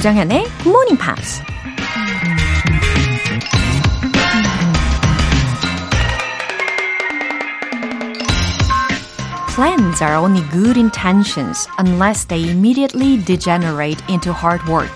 Good 0.00 0.16
Morning 0.64 0.96
Pops. 0.96 1.42
Plans 9.54 10.00
are 10.00 10.14
only 10.14 10.40
good 10.52 10.78
intentions 10.78 11.68
unless 11.76 12.24
they 12.24 12.48
immediately 12.48 13.22
degenerate 13.22 14.02
into 14.08 14.32
hard 14.32 14.66
work. 14.66 14.90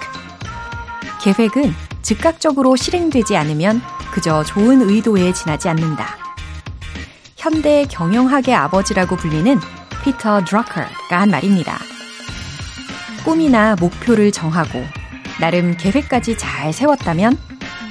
계획은 1.20 1.74
즉각적으로 2.00 2.74
실행되지 2.74 3.36
않으면 3.36 3.82
그저 4.10 4.42
좋은 4.42 4.80
의도에 4.88 5.34
지나지 5.34 5.68
않는다. 5.68 6.16
현대 7.36 7.84
경영학의 7.90 8.54
아버지라고 8.54 9.16
불리는 9.16 9.60
피터 10.02 10.46
드러커가 10.46 11.20
한 11.20 11.28
말입니다. 11.28 11.76
꿈이나 13.24 13.74
목표를 13.80 14.30
정하고 14.30 14.84
나름 15.40 15.76
계획까지 15.76 16.36
잘 16.38 16.72
세웠다면 16.72 17.36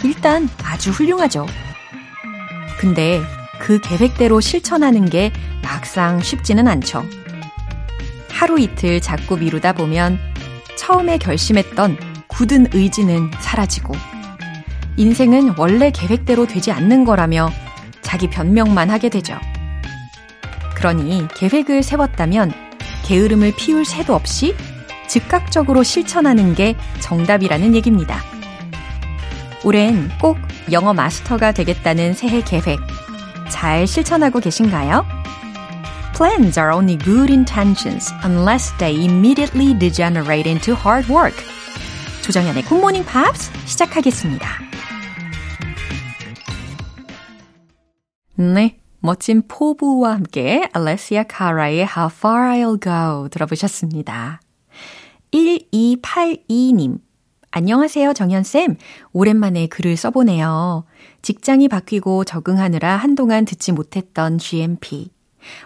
일단 0.03 0.47
아주 0.63 0.91
훌륭하죠. 0.91 1.47
근데 2.79 3.21
그 3.59 3.79
계획대로 3.79 4.39
실천하는 4.39 5.05
게 5.05 5.31
막상 5.61 6.21
쉽지는 6.21 6.67
않죠. 6.67 7.05
하루 8.29 8.59
이틀 8.59 9.01
자꾸 9.01 9.37
미루다 9.37 9.73
보면 9.73 10.19
처음에 10.77 11.17
결심했던 11.17 11.97
굳은 12.27 12.67
의지는 12.73 13.31
사라지고 13.39 13.93
인생은 14.97 15.55
원래 15.57 15.91
계획대로 15.91 16.45
되지 16.45 16.71
않는 16.71 17.05
거라며 17.05 17.49
자기 18.01 18.29
변명만 18.29 18.89
하게 18.89 19.09
되죠. 19.09 19.39
그러니 20.75 21.27
계획을 21.35 21.81
세웠다면 21.81 22.51
게으름을 23.05 23.53
피울 23.55 23.85
새도 23.85 24.13
없이 24.13 24.55
즉각적으로 25.07 25.83
실천하는 25.83 26.55
게 26.55 26.75
정답이라는 27.01 27.75
얘기입니다. 27.75 28.19
올해는 29.63 30.09
꼭 30.19 30.37
영어 30.71 30.93
마스터가 30.93 31.51
되겠다는 31.51 32.13
새해 32.13 32.41
계획 32.41 32.79
잘 33.49 33.87
실천하고 33.87 34.39
계신가요? 34.39 35.05
Plans 36.15 36.59
are 36.59 36.73
only 36.73 36.97
good 36.97 37.31
intentions 37.31 38.13
unless 38.23 38.75
they 38.77 39.03
immediately 39.03 39.77
degenerate 39.77 40.47
into 40.49 40.75
hard 40.75 41.11
work. 41.11 41.35
조정연의 42.21 42.63
굿모닝 42.63 43.05
팝스 43.05 43.51
시작하겠습니다. 43.65 44.47
네. 48.35 48.77
멋진 48.99 49.43
포부와 49.45 50.13
함께 50.13 50.69
알레시아 50.71 51.23
카라의 51.23 51.79
How 51.79 52.09
Far 52.09 52.53
I'll 52.53 52.81
Go 52.81 53.27
들어보셨습니다. 53.29 54.39
1282님. 55.33 56.99
안녕하세요, 57.51 58.13
정연쌤. 58.13 58.77
오랜만에 59.13 59.67
글을 59.67 59.97
써보네요. 59.97 60.85
직장이 61.21 61.67
바뀌고 61.67 62.23
적응하느라 62.23 62.97
한동안 62.97 63.45
듣지 63.45 63.71
못했던 63.71 64.37
GMP. 64.37 65.11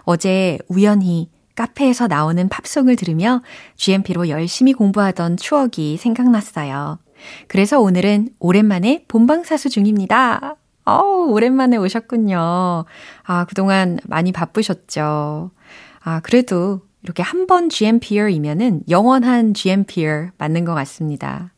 어제 0.03 0.57
우연히 0.67 1.29
카페에서 1.55 2.07
나오는 2.07 2.47
팝송을 2.49 2.95
들으며 2.95 3.41
GMP로 3.75 4.29
열심히 4.29 4.73
공부하던 4.73 5.37
추억이 5.37 5.97
생각났어요. 5.97 6.99
그래서 7.47 7.79
오늘은 7.79 8.29
오랜만에 8.39 9.05
본방사수 9.07 9.69
중입니다. 9.69 10.55
어우, 10.85 11.31
오랜만에 11.31 11.77
오셨군요. 11.77 12.85
아, 13.23 13.45
그동안 13.45 13.99
많이 14.05 14.31
바쁘셨죠. 14.31 15.51
아, 16.03 16.19
그래도 16.21 16.86
이렇게 17.03 17.23
한 17.23 17.47
번 17.47 17.69
GMPR이면은 17.69 18.81
영원한 18.89 19.53
GMPR 19.53 20.31
맞는 20.37 20.65
것 20.65 20.73
같습니다. 20.73 21.53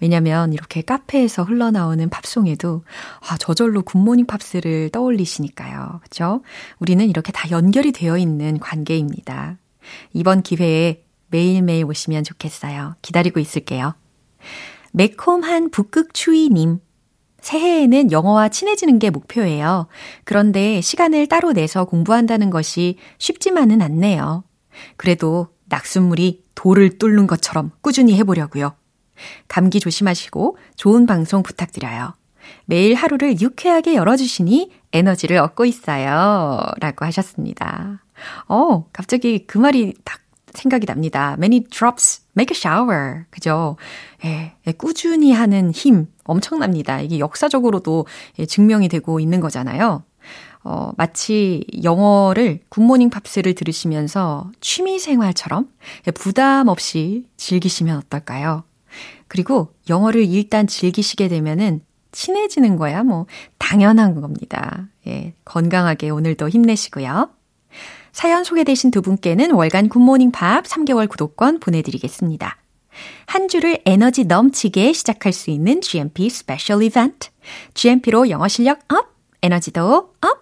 왜냐면 0.00 0.52
이렇게 0.52 0.82
카페에서 0.82 1.44
흘러나오는 1.44 2.08
팝송에도 2.10 2.84
아, 3.28 3.36
저절로 3.38 3.82
굿모닝 3.82 4.26
팝스를 4.26 4.90
떠올리시니까요. 4.90 6.00
그죠? 6.02 6.42
우리는 6.78 7.08
이렇게 7.08 7.32
다 7.32 7.50
연결이 7.50 7.90
되어 7.92 8.18
있는 8.18 8.58
관계입니다. 8.60 9.56
이번 10.12 10.42
기회에 10.42 11.02
매일매일 11.28 11.86
오시면 11.86 12.24
좋겠어요. 12.24 12.96
기다리고 13.02 13.40
있을게요. 13.40 13.94
매콤한 14.92 15.70
북극추위 15.70 16.50
님. 16.50 16.78
새해에는 17.40 18.12
영어와 18.12 18.50
친해지는 18.50 18.98
게 19.00 19.10
목표예요. 19.10 19.88
그런데 20.24 20.80
시간을 20.80 21.26
따로 21.26 21.52
내서 21.52 21.86
공부한다는 21.86 22.50
것이 22.50 22.98
쉽지만은 23.18 23.82
않네요. 23.82 24.44
그래도 24.96 25.48
낙순물이 25.66 26.44
돌을 26.54 26.98
뚫는 26.98 27.26
것처럼 27.26 27.70
꾸준히 27.80 28.16
해보려고요. 28.18 28.74
감기 29.48 29.80
조심하시고 29.80 30.56
좋은 30.76 31.06
방송 31.06 31.42
부탁드려요. 31.42 32.14
매일 32.66 32.94
하루를 32.94 33.40
유쾌하게 33.40 33.94
열어주시니 33.94 34.70
에너지를 34.92 35.38
얻고 35.38 35.64
있어요. 35.64 36.60
라고 36.80 37.04
하셨습니다. 37.04 38.02
어, 38.48 38.86
갑자기 38.92 39.46
그 39.46 39.58
말이 39.58 39.94
딱 40.04 40.20
생각이 40.52 40.86
납니다. 40.86 41.34
Many 41.38 41.64
drops 41.64 42.22
make 42.36 42.54
a 42.54 42.58
shower. 42.58 43.24
그죠? 43.30 43.76
예, 44.24 44.54
예, 44.66 44.72
꾸준히 44.72 45.32
하는 45.32 45.70
힘 45.70 46.08
엄청납니다. 46.24 47.00
이게 47.00 47.18
역사적으로도 47.18 48.06
예, 48.38 48.46
증명이 48.46 48.88
되고 48.88 49.18
있는 49.18 49.40
거잖아요. 49.40 50.04
어, 50.64 50.92
마치 50.96 51.64
영어를 51.82 52.60
굿모닝 52.68 53.10
팝스를 53.10 53.54
들으시면서 53.54 54.50
취미 54.60 54.98
생활처럼 54.98 55.68
예, 56.06 56.10
부담 56.10 56.68
없이 56.68 57.26
즐기시면 57.36 57.98
어떨까요? 57.98 58.64
그리고 59.26 59.74
영어를 59.88 60.24
일단 60.24 60.66
즐기시게 60.66 61.28
되면은 61.28 61.80
친해지는 62.12 62.76
거야 62.76 63.02
뭐 63.02 63.26
당연한 63.58 64.20
겁니다. 64.20 64.88
예, 65.06 65.34
건강하게 65.44 66.10
오늘도 66.10 66.48
힘내시고요. 66.48 67.30
사연 68.12 68.44
소개되신 68.44 68.90
두 68.90 69.00
분께는 69.02 69.52
월간 69.52 69.88
굿모닝 69.88 70.30
팝스 70.32 70.64
3개월 70.64 71.08
구독권 71.08 71.60
보내드리겠습니다. 71.60 72.58
한 73.26 73.48
주를 73.48 73.80
에너지 73.86 74.24
넘치게 74.24 74.92
시작할 74.92 75.32
수 75.32 75.50
있는 75.50 75.80
GMP 75.80 76.28
special 76.28 76.82
이벤트. 76.82 77.30
GMP로 77.72 78.28
영어 78.28 78.48
실력 78.48 78.80
up, 78.92 79.08
에너지도 79.42 80.12
up. 80.20 80.41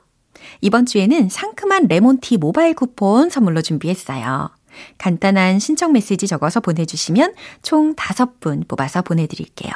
이번 0.60 0.86
주에는 0.86 1.28
상큼한 1.28 1.86
레몬티 1.88 2.36
모바일 2.36 2.74
쿠폰 2.74 3.30
선물로 3.30 3.62
준비했어요. 3.62 4.50
간단한 4.98 5.58
신청 5.58 5.92
메시지 5.92 6.26
적어서 6.26 6.60
보내주시면 6.60 7.34
총 7.62 7.94
5분 7.94 8.68
뽑아서 8.68 9.02
보내드릴게요. 9.02 9.72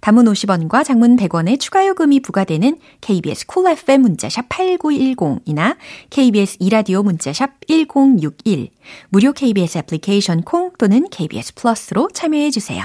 단문 0.00 0.24
50원과 0.24 0.84
장문 0.84 1.16
100원의 1.16 1.60
추가 1.60 1.86
요금이 1.86 2.20
부과되는 2.20 2.78
KBS 3.00 3.46
cool 3.46 3.78
FM 3.78 4.02
문자샵 4.02 4.48
8910이나 4.48 5.76
KBS 6.10 6.56
이라디오 6.60 7.02
문자샵 7.02 7.66
1061, 7.66 8.70
무료 9.10 9.32
KBS 9.32 9.78
애플리케이션 9.78 10.42
콩 10.42 10.72
또는 10.78 11.06
KBS 11.10 11.54
플러스로 11.54 12.08
참여해 12.12 12.50
주세요. 12.50 12.84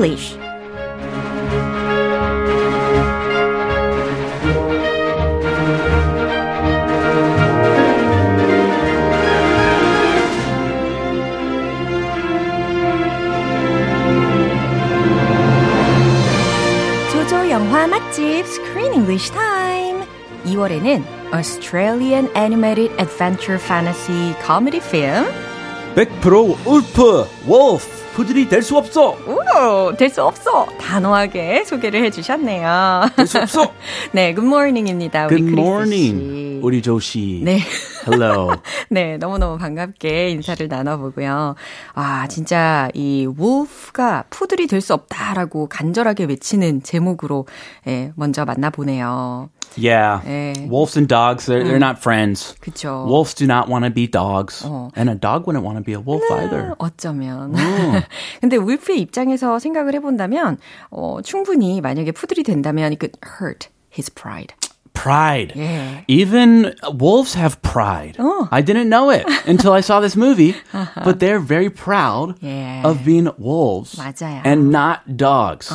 English 0.00 0.36
영화 17.50 17.86
맛집 17.86 18.44
Screen 18.46 18.92
English 18.92 19.30
Time. 19.32 20.04
2월에는 20.44 21.02
Australian 21.32 22.28
Animated 22.34 22.92
Adventure 22.98 23.58
Fantasy 23.58 24.34
Comedy 24.44 24.80
Film 24.80 25.26
100% 25.94 26.56
울프, 26.66 27.26
wolf. 27.46 27.99
푸들이 28.13 28.47
될 28.49 28.61
수 28.61 28.77
없어. 28.77 29.11
오, 29.25 29.95
될 29.97 30.09
수 30.09 30.21
없어. 30.23 30.65
단호하게 30.79 31.63
소개를 31.65 32.03
해주셨네요. 32.05 33.01
될 33.15 33.27
수 33.27 33.39
없어. 33.39 33.73
네, 34.11 34.33
Good 34.33 34.54
morning입니다. 34.54 35.27
씨. 35.27 36.59
우리 36.61 36.81
조씨. 36.81 37.39
네. 37.43 37.59
Hello. 38.05 38.55
네, 38.89 39.17
너무너무 39.17 39.57
반갑게 39.57 40.29
인사를 40.31 40.67
나눠보고요. 40.67 41.55
아, 41.93 42.27
진짜 42.27 42.89
이 42.93 43.27
wolf가 43.27 44.23
푸들이 44.29 44.67
될 44.67 44.81
수 44.81 44.93
없다라고 44.95 45.67
간절하게 45.67 46.25
외치는 46.25 46.81
제목으로 46.81 47.45
예, 47.87 48.11
먼저 48.15 48.45
만나보네요. 48.45 49.49
Yeah. 49.77 50.19
네. 50.25 50.67
Wolves 50.67 50.97
and 50.97 51.07
dogs, 51.07 51.45
they're, 51.45 51.63
they're 51.63 51.77
not 51.77 51.99
friends. 51.99 52.55
그쵸. 52.59 53.05
Wolves 53.07 53.33
do 53.35 53.45
not 53.45 53.69
want 53.69 53.85
to 53.85 53.91
be 53.93 54.07
dogs. 54.07 54.65
어. 54.65 54.89
And 54.97 55.09
a 55.09 55.15
dog 55.15 55.45
wouldn't 55.45 55.63
want 55.63 55.77
to 55.77 55.83
be 55.83 55.93
a 55.93 56.01
wolf 56.01 56.23
either. 56.31 56.73
어쩌면. 56.79 57.53
근데 58.41 58.57
울프의 58.57 58.99
입장에서 58.99 59.59
생각을 59.59 59.93
해본다면, 59.93 60.57
어, 60.89 61.19
충분히 61.23 61.79
만약에 61.79 62.11
푸들이 62.11 62.43
된다면 62.43 62.91
it 62.91 62.99
could 62.99 63.17
hurt 63.39 63.69
his 63.93 64.09
pride. 64.11 64.55
Pride. 65.01 65.53
예. 65.57 66.03
Even 66.07 66.73
wolves 66.99 67.33
have 67.35 67.59
pride. 67.63 68.17
Oh. 68.19 68.47
I 68.51 68.61
didn't 68.61 68.89
know 68.89 69.09
it 69.09 69.25
until 69.47 69.73
I 69.73 69.81
saw 69.81 69.99
this 69.99 70.15
movie. 70.15 70.53
But 71.03 71.19
they're 71.19 71.39
very 71.39 71.69
proud 71.69 72.35
Yeah. 72.41 72.83
of 72.85 73.03
being 73.03 73.29
wolves 73.39 73.97
맞아요. 73.97 74.41
and 74.45 74.69
not 74.69 75.17
dogs. 75.17 75.71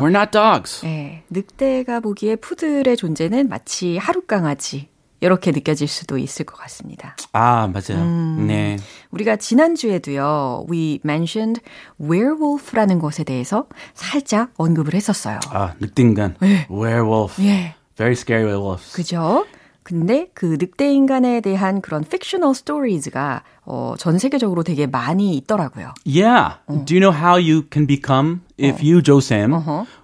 We're 0.00 0.10
not 0.12 0.30
dogs. 0.30 0.84
예, 0.84 1.22
늑대가 1.30 2.00
보기에 2.00 2.36
푸들의 2.36 2.96
존재는 2.96 3.48
마치 3.48 3.96
하룻강아지. 3.96 4.88
이렇게 5.20 5.50
느껴질 5.50 5.88
수도 5.88 6.18
있을 6.18 6.44
것 6.44 6.58
같습니다. 6.58 7.16
아, 7.32 7.66
맞아요. 7.72 8.04
네. 8.46 8.76
우리가 9.10 9.36
지난주에도요, 9.36 10.66
we 10.70 11.00
mentioned 11.06 11.62
werewolf라는 11.98 12.98
것에 12.98 13.24
대해서 13.24 13.64
살짝 13.94 14.50
언급을 14.58 14.92
했었어요. 14.94 15.40
아, 15.50 15.72
늑대인간. 15.80 16.36
Werewolf. 16.70 17.42
예. 17.42 17.74
Very 17.97 18.13
scary 18.15 18.45
werewolves. 18.45 18.93
그죠? 18.93 19.45
근데 19.83 20.29
그 20.33 20.57
늑대 20.59 20.93
인간에 20.93 21.41
대한 21.41 21.81
그런 21.81 22.03
fictional 22.05 22.51
stories가 22.51 23.43
어, 23.65 23.95
전 23.97 24.19
세계적으로 24.19 24.63
되게 24.63 24.85
많이 24.87 25.35
있더라고요. 25.37 25.93
Yeah. 26.05 26.57
Do 26.85 26.93
you 26.93 26.99
know 26.99 27.11
how 27.11 27.37
you 27.37 27.63
can 27.71 27.87
become, 27.87 28.41
if 28.57 28.81
you, 28.83 29.01
Joe 29.01 29.19
Sam, 29.19 29.53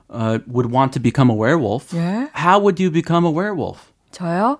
uh, 0.09 0.39
would 0.47 0.71
want 0.71 0.93
to 0.93 0.99
become 0.99 1.29
a 1.29 1.35
werewolf? 1.35 1.93
Yeah. 1.93 2.27
How 2.33 2.59
would 2.59 2.79
you 2.81 2.89
become 2.91 3.23
a 3.25 3.31
werewolf? 3.31 3.91
저요? 4.11 4.57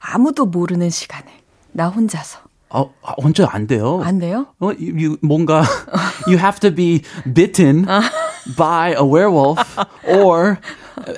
아무도 0.00 0.46
모르는 0.46 0.90
시간에 0.90 1.26
나 1.72 1.88
혼자서 1.88 2.40
어, 2.70 2.92
아, 3.02 3.14
혼자 3.22 3.46
안 3.48 3.66
돼요. 3.68 4.00
안 4.02 4.18
돼요? 4.18 4.46
어, 4.58 4.72
you, 4.78 4.96
you 4.98 5.16
뭔가 5.22 5.62
you 6.26 6.36
have 6.38 6.58
to 6.58 6.74
be 6.74 7.02
bitten 7.32 7.86
by 8.56 8.94
a 8.98 9.04
werewolf 9.04 9.58
or 10.04 10.58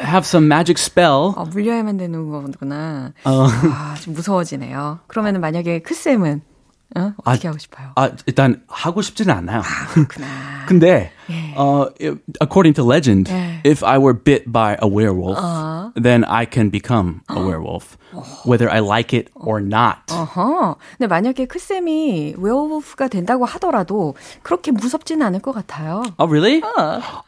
have 0.02 0.26
some 0.26 0.46
magic 0.46 0.80
spell. 0.80 1.34
어, 1.36 1.46
물려야만 1.46 1.98
되는 1.98 2.30
거구나. 2.30 3.14
아, 3.24 3.96
좀 4.02 4.14
무서워지네요. 4.14 5.00
그러면은 5.08 5.42
만약에 5.42 5.80
크쌤은 5.82 6.42
어? 6.96 7.14
어떻게 7.26 7.48
하고 7.48 7.58
싶어요? 7.58 7.92
아, 7.96 8.12
일단 8.26 8.64
하고 8.68 9.02
싶지는 9.02 9.34
않아요. 9.34 9.62
그렇구나. 9.94 10.28
근데 10.68 11.12
uh, 11.57 11.87
if- 12.01 12.19
according 12.41 12.75
to 12.75 12.83
legend, 12.85 13.29
예. 13.31 13.61
if 13.65 13.83
I 13.85 13.99
were 13.99 14.15
bit 14.15 14.51
by 14.51 14.77
a 14.81 14.89
werewolf, 14.89 15.39
then 15.95 16.25
I 16.25 16.45
can 16.47 16.71
become 16.71 17.21
a 17.29 17.39
werewolf, 17.41 17.97
whether 18.45 18.71
I 18.71 18.81
like 18.81 19.13
it 19.13 19.31
or 19.35 19.61
not. 19.61 20.09
어허. 20.11 20.77
근데 20.97 21.07
만약에 21.09 21.47
크쌤이 21.47 22.35
웨어wol프가 22.39 23.09
된다고 23.09 23.45
하더라도 23.45 24.15
그렇게 24.43 24.71
무섭지는 24.73 25.25
않을 25.27 25.41
것 25.41 25.53
같아요. 25.53 26.03
Oh, 26.19 26.27
really? 26.31 26.63
Ah, 26.79 27.23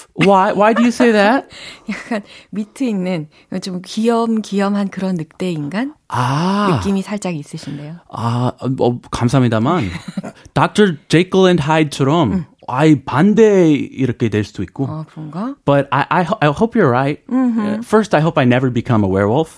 why? 0.15 0.51
Why 0.53 0.73
do 0.73 0.83
you 0.83 0.91
say 0.91 1.11
that? 1.11 1.47
약간 1.89 2.21
위트 2.51 2.83
있는 2.83 3.27
좀 3.61 3.81
귀염귀염한 3.83 4.89
그런 4.89 5.15
늑대 5.15 5.51
인간 5.51 5.93
아, 6.09 6.79
느낌이 6.79 7.01
살짝 7.01 7.35
있으신데요. 7.35 7.95
아, 8.11 8.51
어, 8.79 8.99
감사합니다만, 9.11 9.89
Dr. 10.53 10.97
Jekyll 11.09 11.47
and 11.47 11.61
Hyde처럼 11.63 12.45
아이 12.71 13.01
반대 13.03 13.71
이렇게 13.71 14.27
될 14.29 14.43
수도 14.43 14.61
있고. 14.63 14.87
아 14.89 15.05
그런가? 15.09 15.55
But 15.65 15.87
I, 15.91 16.05
I, 16.09 16.23
ho- 16.23 16.37
I 16.41 16.49
hope 16.49 16.75
you're 16.75 16.89
right. 16.91 17.21
Uh, 17.31 17.81
First, 17.81 18.13
I 18.13 18.19
hope 18.19 18.37
I 18.37 18.43
never 18.45 18.69
become 18.69 19.03
a 19.03 19.07
werewolf. 19.07 19.57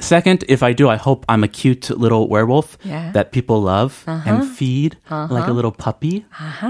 Second, 0.00 0.44
if 0.48 0.62
I 0.62 0.72
do, 0.72 0.88
I 0.88 0.96
hope 0.96 1.26
I'm 1.28 1.44
a 1.44 1.48
cute 1.48 1.90
little 1.90 2.28
werewolf 2.28 2.78
Yeah. 2.82 3.12
that 3.12 3.30
people 3.32 3.60
love 3.60 4.04
and 4.06 4.44
feed 4.48 4.96
like 5.10 5.46
a 5.48 5.52
little 5.52 5.70
puppy. 5.72 6.24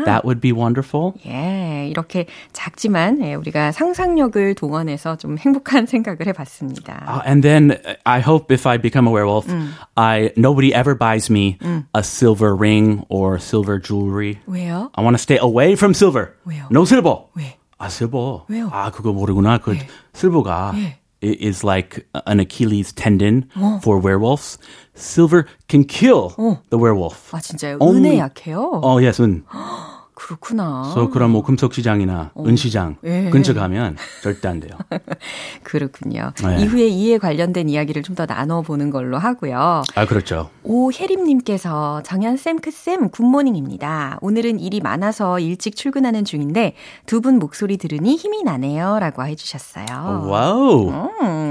That 0.04 0.24
would 0.24 0.40
be 0.40 0.52
wonderful. 0.52 1.14
예, 1.24 1.88
이렇게 1.90 2.26
작지만 2.52 3.22
예, 3.22 3.34
우리가 3.34 3.70
상상력을 3.72 4.54
동원해서 4.56 5.16
좀 5.16 5.38
행복한 5.38 5.86
생각을 5.86 6.26
해봤습니다. 6.26 7.04
Uh, 7.06 7.22
and 7.26 7.42
then 7.42 7.72
uh, 7.86 7.94
I 8.04 8.20
hope 8.20 8.50
if 8.52 8.66
I 8.66 8.76
become 8.78 9.06
a 9.06 9.10
werewolf, 9.10 9.46
I 9.96 10.32
nobody 10.36 10.74
ever 10.74 10.94
buys 10.96 11.30
me 11.30 11.58
a 11.94 12.02
silver 12.02 12.54
ring 12.56 13.04
or 13.08 13.38
silver 13.38 13.78
jewelry. 13.78 14.38
왜요? 14.48 14.90
I 14.94 15.02
want 15.02 15.14
to 15.14 15.22
stay 15.22 15.38
away 15.38 15.74
from 15.80 15.92
silver. 15.94 16.34
왜요? 16.46 16.66
No 16.70 16.82
silver. 16.84 17.26
왜? 17.34 17.56
아, 17.78 17.86
silver. 17.86 18.42
왜요? 18.48 18.68
아, 18.72 18.90
그거 18.90 19.12
모르구나. 19.12 19.58
그 19.58 19.76
silver가 20.14 20.72
예. 20.76 20.98
i- 21.22 21.36
is 21.40 21.64
like 21.66 22.02
an 22.26 22.40
Achilles 22.40 22.92
tendon 22.94 23.48
for 23.82 23.98
werewolves. 24.00 24.58
Silver 24.94 25.44
can 25.68 25.84
kill 25.86 26.30
the 26.70 26.78
werewolf. 26.78 27.30
아 27.34 27.40
진짜요? 27.40 27.78
Only- 27.80 28.16
은에 28.16 28.18
약해요? 28.18 28.80
어, 28.82 29.00
yes, 29.02 29.20
은. 29.22 29.44
그렇구나. 30.21 30.91
So 30.93 31.09
그럼 31.09 31.31
뭐 31.31 31.41
금속시장이나 31.43 32.31
은시장 32.45 32.97
예. 33.03 33.29
근처 33.31 33.53
가면 33.55 33.97
절대 34.21 34.47
안 34.47 34.59
돼요. 34.59 34.77
그렇군요. 35.63 36.31
네. 36.43 36.61
이후에 36.61 36.87
이에 36.87 37.17
관련된 37.17 37.67
이야기를 37.69 38.03
좀 38.03 38.11
더 38.11 38.25
나눠보는 38.25 38.89
걸로 38.91 39.17
하고요. 39.17 39.83
아, 39.95 40.05
그렇죠. 40.05 40.49
오혜림님께서 40.63 42.03
정현쌤, 42.03 42.59
크 42.59 42.69
쌤, 42.71 43.09
good 43.09 43.34
morning입니다. 43.34 44.19
오늘은 44.21 44.59
일이 44.59 44.79
많아서 44.81 45.39
일찍 45.39 45.75
출근하는 45.77 46.25
중인데 46.25 46.75
두 47.05 47.21
분 47.21 47.39
목소리 47.39 47.77
들으니 47.77 48.15
힘이 48.17 48.43
나네요. 48.43 48.99
라고 48.99 49.25
해주셨어요. 49.25 50.25
Wow. 50.27 50.91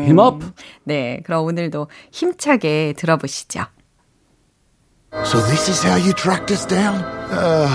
힘 0.06 0.18
up. 0.18 0.44
네, 0.84 1.22
그럼 1.24 1.44
오늘도 1.46 1.88
힘차게 2.12 2.92
들어보시죠. 2.96 3.64
So 5.24 5.40
this 5.46 5.68
is 5.70 5.84
how 5.84 5.98
you 5.98 6.12
tracked 6.12 6.52
us 6.52 6.66
down? 6.68 7.02
Oh, 7.32 7.66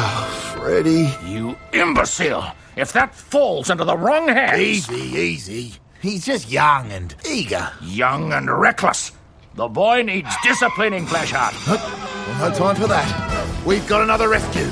Freddy. 0.66 1.14
You 1.24 1.56
imbecile! 1.74 2.56
If 2.76 2.92
that 2.94 3.14
falls 3.14 3.70
into 3.70 3.84
the 3.86 3.96
wrong 3.96 4.28
hands, 4.28 4.60
Easy, 4.60 4.96
easy. 4.96 5.74
He's 6.02 6.26
just 6.26 6.50
young 6.50 6.92
and 6.92 7.14
eager. 7.30 7.72
young 7.84 8.34
and 8.34 8.50
reckless, 8.50 9.12
the 9.54 9.68
boy 9.68 10.02
needs 10.02 10.28
disciplining, 10.44 11.06
Flashheart. 11.06 11.54
Well, 11.68 12.50
no 12.50 12.56
time 12.58 12.76
for 12.76 12.88
that. 12.88 13.64
We've 13.64 13.88
got 13.88 14.02
another 14.02 14.28
rescue. 14.28 14.68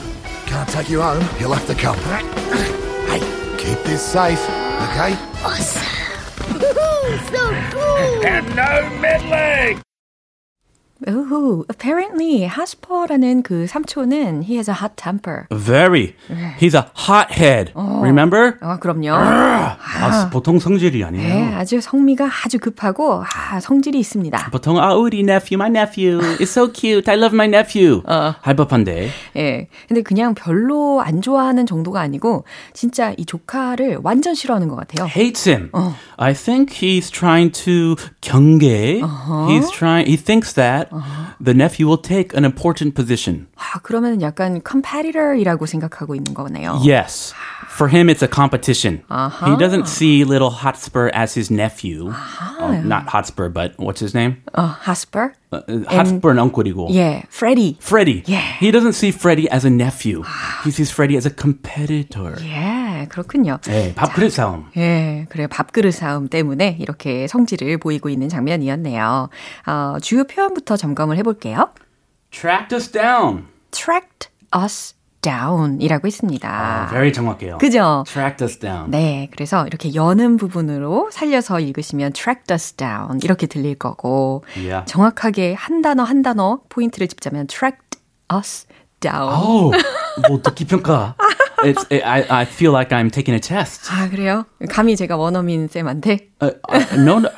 Can't 0.48 0.68
take 0.70 0.90
you 0.90 1.00
home. 1.00 1.24
You'll 1.40 1.54
have 1.54 1.68
to 1.68 1.76
come. 1.76 1.98
Hey, 3.14 3.20
keep 3.60 3.78
this 3.84 4.02
safe, 4.02 4.40
okay? 4.42 5.14
Awesome. 5.44 5.84
so 7.30 7.70
cool. 7.72 8.26
And 8.26 8.56
no 8.56 8.90
meddling! 9.00 9.84
Ooh, 11.08 11.66
apparently 11.70 12.46
하스퍼라는 12.48 13.44
그 13.44 13.68
삼촌은 13.68 14.44
he 14.44 14.56
has 14.56 14.70
a 14.70 14.76
hot 14.76 14.96
temper. 14.96 15.48
Very. 15.52 16.16
He's 16.58 16.74
a 16.74 16.86
hothead. 16.96 17.74
Remember? 17.76 18.58
아, 18.62 18.80
그럼요. 18.80 19.12
아, 19.14 20.30
보통 20.32 20.60
성질이 20.60 21.04
아니에요. 21.04 21.28
네, 21.28 21.54
아주 21.56 21.82
성미가 21.82 22.30
아주 22.46 22.60
급하고 22.60 23.24
아, 23.24 23.60
성질이 23.60 24.00
있습니다. 24.00 24.50
보통 24.52 24.80
아 24.80 24.94
우리 24.94 25.20
nephew, 25.20 25.58
my 25.58 25.70
nephew, 25.70 26.20
is 26.40 26.50
so 26.52 26.72
cute. 26.72 27.10
I 27.10 27.18
love 27.18 27.36
my 27.36 27.48
nephew. 27.48 28.02
할 28.06 28.56
법한데. 28.56 29.10
예. 29.36 29.68
근데 29.88 30.02
그냥 30.02 30.34
별로 30.34 31.02
안 31.02 31.22
좋아하는 31.22 31.66
정도가 31.66 32.00
아니고 32.00 32.46
진짜 32.74 33.14
이 33.18 33.26
조카를 33.26 34.00
완전 34.04 34.36
싫어하는 34.36 34.68
것 34.68 34.76
같아요. 34.76 35.08
Hates 35.08 35.50
him. 35.50 35.72
I 36.18 36.34
think 36.34 36.74
he's 36.76 37.12
trying 37.12 37.52
to 37.64 37.96
경계. 38.22 39.02
He's 39.50 39.70
trying. 39.72 40.08
He 40.08 40.18
thinks 40.18 40.54
that 40.54 40.93
the 41.41 41.55
nephew 41.55 41.87
will 41.87 42.01
take 42.01 42.35
an 42.35 42.45
important 42.45 42.95
position. 42.95 43.47
아, 43.57 43.79
그러면 43.83 44.21
약간 44.23 44.61
competitor이라고 44.63 45.67
생각하고 45.67 46.15
있는 46.15 46.35
거네요. 46.35 46.81
Yes. 46.83 47.35
For 47.69 47.89
him, 47.89 48.09
it's 48.09 48.23
a 48.23 48.29
competition. 48.29 49.03
He 49.45 49.55
doesn't 49.57 49.87
see 49.87 50.25
little 50.25 50.51
Hotspur 50.51 51.11
as 51.15 51.35
his 51.35 51.51
nephew. 51.51 52.13
Oh, 52.59 52.73
not 52.83 53.07
Hotspur, 53.09 53.49
but 53.51 53.75
what's 53.79 54.01
his 54.01 54.15
name? 54.15 54.43
어, 54.57 54.63
하스퍼? 54.83 55.31
Uh, 55.53 55.63
Hotspur는 55.89 56.39
엉클이고. 56.41 56.89
예, 56.95 57.23
프레디. 57.31 57.77
Freddie. 57.81 58.23
Yeah. 58.27 58.43
He 58.59 58.71
doesn't 58.73 58.95
see 58.95 59.11
Freddie 59.13 59.49
as 59.51 59.65
a 59.65 59.71
nephew. 59.71 60.25
he 60.65 60.71
sees 60.71 60.91
Freddie 60.91 61.17
as 61.17 61.25
a 61.25 61.31
competitor. 61.31 62.37
예, 63.02 63.06
그렇군요. 63.08 63.58
네, 63.64 63.94
밥그릇 63.96 64.32
싸움. 64.32 64.66
예, 64.78 65.26
그래요. 65.30 65.48
밥그릇 65.50 65.94
싸움 65.94 66.28
때문에 66.28 66.78
이렇게 66.80 67.28
성질을 67.28 67.78
보이고 67.78 68.10
있는 68.10 68.30
장면이었네요. 68.30 69.30
어, 69.68 69.96
주요 70.02 70.24
표현부터 70.26 70.78
점검을 70.78 71.18
해볼게요. 71.18 71.70
Tracked 72.32 72.74
us 72.76 72.92
down. 72.92 73.46
tracked 73.72 74.30
us 74.56 74.96
down이라고 75.22 76.06
했습니다. 76.06 76.88
Very 76.92 77.14
정확해요. 77.14 77.58
그죠? 77.58 78.04
Tracked 78.06 78.44
us 78.44 78.60
down. 78.60 78.92
네, 78.92 79.30
그래서 79.32 79.66
이렇게 79.66 79.94
여는 79.96 80.38
부분으로 80.38 81.10
살려서 81.12 81.60
읽으시면 81.62 82.12
tracked 82.14 82.52
us 82.54 82.74
down 82.74 83.20
이렇게 83.24 83.48
들릴 83.48 83.76
거고 83.76 84.44
Yeah. 84.58 84.84
정확하게 84.86 85.54
한 85.54 85.82
단어 85.82 86.04
한 86.04 86.22
단어 86.24 86.60
포인트를 86.70 87.08
짚자면 87.08 87.48
tracked 87.48 88.00
us 88.34 88.68
down. 89.04 89.30
Oh, 89.34 89.72
뭐 90.28 90.42
듣기 90.42 90.66
평가. 90.66 91.16
It's, 91.64 91.86
I, 92.04 92.26
I 92.30 92.44
feel 92.46 92.74
like 92.74 92.92
I'm 92.92 93.10
taking 93.10 93.36
a 93.36 93.40
test. 93.40 93.90
아 93.90 94.10
그래요? 94.10 94.46
감히 94.70 94.98
제가 94.98 95.16
원어민 95.16 95.70
쌤한테 95.70 96.28
어, 96.42 96.48
어, 96.48 96.76
no, 96.96 97.18
no. 97.20 97.30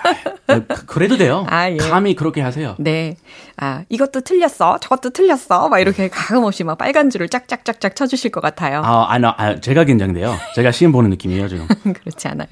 어, 0.47 0.61
그- 0.67 0.85
그래도 0.87 1.15
돼요. 1.17 1.45
아, 1.47 1.69
예. 1.69 1.77
감히 1.77 2.15
그렇게 2.15 2.41
하세요. 2.41 2.75
네, 2.79 3.17
아 3.57 3.83
이것도 3.89 4.21
틀렸어, 4.21 4.79
저것도 4.79 5.11
틀렸어, 5.11 5.69
막 5.69 5.79
이렇게 5.79 6.07
가감 6.07 6.43
없이 6.43 6.63
막 6.63 6.75
빨간 6.79 7.11
줄을 7.11 7.29
짝짝짝짝 7.29 7.95
쳐주실 7.95 8.31
것 8.31 8.41
같아요. 8.41 8.81
아, 8.83 9.05
아, 9.13 9.17
나, 9.19 9.35
아, 9.37 9.59
제가 9.59 9.83
긴장돼요. 9.83 10.35
제가 10.55 10.71
시험 10.71 10.91
보는 10.91 11.11
느낌이에요, 11.11 11.47
지금. 11.47 11.67
그렇지 11.93 12.27
않아요. 12.27 12.47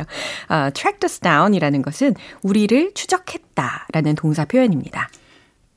아, 0.50 0.70
tracked 0.72 1.06
us 1.06 1.20
down이라는 1.22 1.82
것은 1.82 2.14
우리를 2.44 2.92
추적했다라는 2.94 4.14
동사 4.16 4.46
표현입니다. 4.46 5.10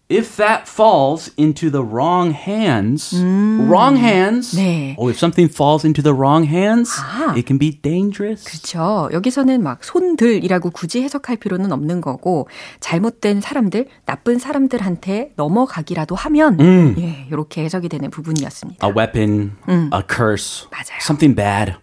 If 0.08 0.36
that 0.36 0.68
falls 0.68 1.32
into 1.36 1.68
the 1.68 1.82
wrong 1.82 2.30
hands, 2.30 3.12
wrong 3.12 3.96
hands. 3.96 4.54
네. 4.54 4.94
Oh, 4.98 5.10
if 5.10 5.18
something 5.18 5.48
falls 5.52 5.84
into 5.84 6.00
the 6.00 6.14
wrong 6.14 6.46
hands, 6.46 6.94
아. 7.00 7.36
it 7.36 7.44
can 7.44 7.58
be 7.58 7.72
dangerous. 7.82 8.44
그렇죠. 8.44 9.08
여기서는 9.12 9.64
막 9.64 9.82
손들이라고 9.82 10.70
굳이 10.70 11.02
해석할 11.02 11.38
필요는 11.38 11.72
없는 11.72 12.00
거고 12.00 12.48
잘못된 12.78 13.40
사람들, 13.40 13.88
나쁜 14.04 14.38
사람들한테 14.38 15.32
넘어가기라도 15.34 16.14
하면 16.14 16.94
예, 16.98 17.26
이렇게 17.28 17.64
해석이 17.64 17.88
되는 17.88 18.08
부분이었습니다. 18.08 18.86
A 18.86 18.92
weapon, 18.96 19.56
a 19.68 20.02
curse, 20.08 20.68
맞아요. 20.70 21.00
something 21.02 21.34
bad, 21.34 21.74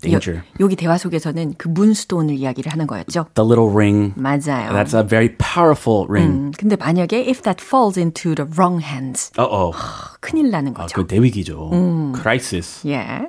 danger. 0.00 0.42
여, 0.60 0.68
기 0.68 0.76
대화 0.76 0.98
속에서는 0.98 1.54
그 1.58 1.68
문스톤을 1.68 2.34
이야기를 2.34 2.72
하는 2.72 2.86
거였죠. 2.86 3.26
The 3.34 3.46
little 3.46 3.70
ring. 3.72 4.12
맞아요. 4.16 4.72
That's 4.72 4.94
a 4.94 5.06
very 5.06 5.36
powerful 5.36 6.06
ring. 6.08 6.48
음, 6.48 6.52
근데 6.56 6.76
만약에 6.76 7.18
if 7.26 7.42
that 7.42 7.62
falls 7.62 7.98
into 7.98 8.34
the 8.34 8.48
wrong 8.56 8.84
hands 8.84 9.30
Uh 9.38 9.46
oh. 9.50 9.76
큰일 10.20 10.50
나는 10.50 10.72
아, 10.76 10.82
거죠. 10.82 10.96
그 10.96 11.06
대위기죠. 11.06 11.70
Crisis. 12.20 12.86
예. 12.88 13.28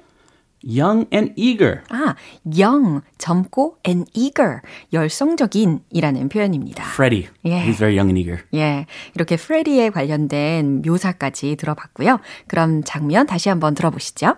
Young 0.67 1.05
and 1.13 1.31
eager. 1.35 1.81
아, 1.89 2.15
young, 2.43 3.01
젊고 3.19 3.77
and 3.85 4.09
eager, 4.15 4.61
열성적인이라는 4.93 6.29
표현입니다. 6.29 6.83
Freddie. 6.93 7.27
예. 7.45 7.61
He's 7.63 7.77
very 7.77 7.95
young 7.95 8.09
and 8.09 8.19
eager. 8.19 8.43
예, 8.55 8.87
이렇게 9.13 9.35
프레디에 9.35 9.91
관련된 9.91 10.81
묘사까지 10.83 11.55
들어봤고요. 11.57 12.19
그럼 12.47 12.81
장면 12.83 13.27
다시 13.27 13.49
한번 13.49 13.75
들어보시죠. 13.75 14.37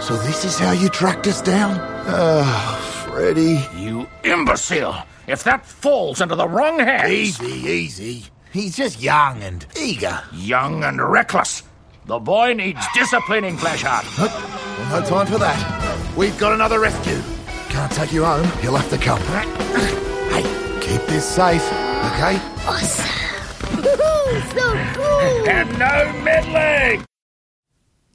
So 0.00 0.16
this 0.16 0.44
is 0.44 0.58
how 0.58 0.72
you 0.72 0.88
tracked 0.88 1.26
us 1.26 1.40
down? 1.40 1.78
Oh, 2.06 3.04
Freddy. 3.08 3.64
You 3.76 4.06
imbecile! 4.24 5.06
If 5.26 5.44
that 5.44 5.64
falls 5.66 6.20
into 6.20 6.34
the 6.36 6.48
wrong 6.48 6.78
hands, 6.78 7.10
Easy, 7.10 7.46
easy. 7.68 8.24
He's 8.52 8.76
just 8.76 9.00
young 9.00 9.42
and 9.42 9.66
eager. 9.78 10.20
young 10.32 10.84
and 10.84 11.00
reckless, 11.00 11.62
the 12.06 12.18
boy 12.18 12.52
needs 12.54 12.80
disciplining, 12.94 13.56
Flashheart. 13.56 14.04
Well, 14.18 15.00
no 15.00 15.06
time 15.08 15.26
for 15.26 15.38
that. 15.38 16.16
We've 16.16 16.36
got 16.38 16.52
another 16.52 16.78
rescue. 16.80 17.20
Can't 17.68 17.90
take 17.92 18.12
you 18.12 18.24
home. 18.24 18.48
You'll 18.62 18.76
have 18.76 18.90
to 18.90 18.98
come. 18.98 19.20
hey, 20.32 20.42
keep 20.80 21.02
this 21.08 21.28
safe, 21.28 21.62
okay? 21.64 22.38
Awesome. 22.66 23.06
so 24.54 24.72
cool. 24.94 25.06
And 25.48 25.78
no 25.78 26.12
meddling! 26.22 27.04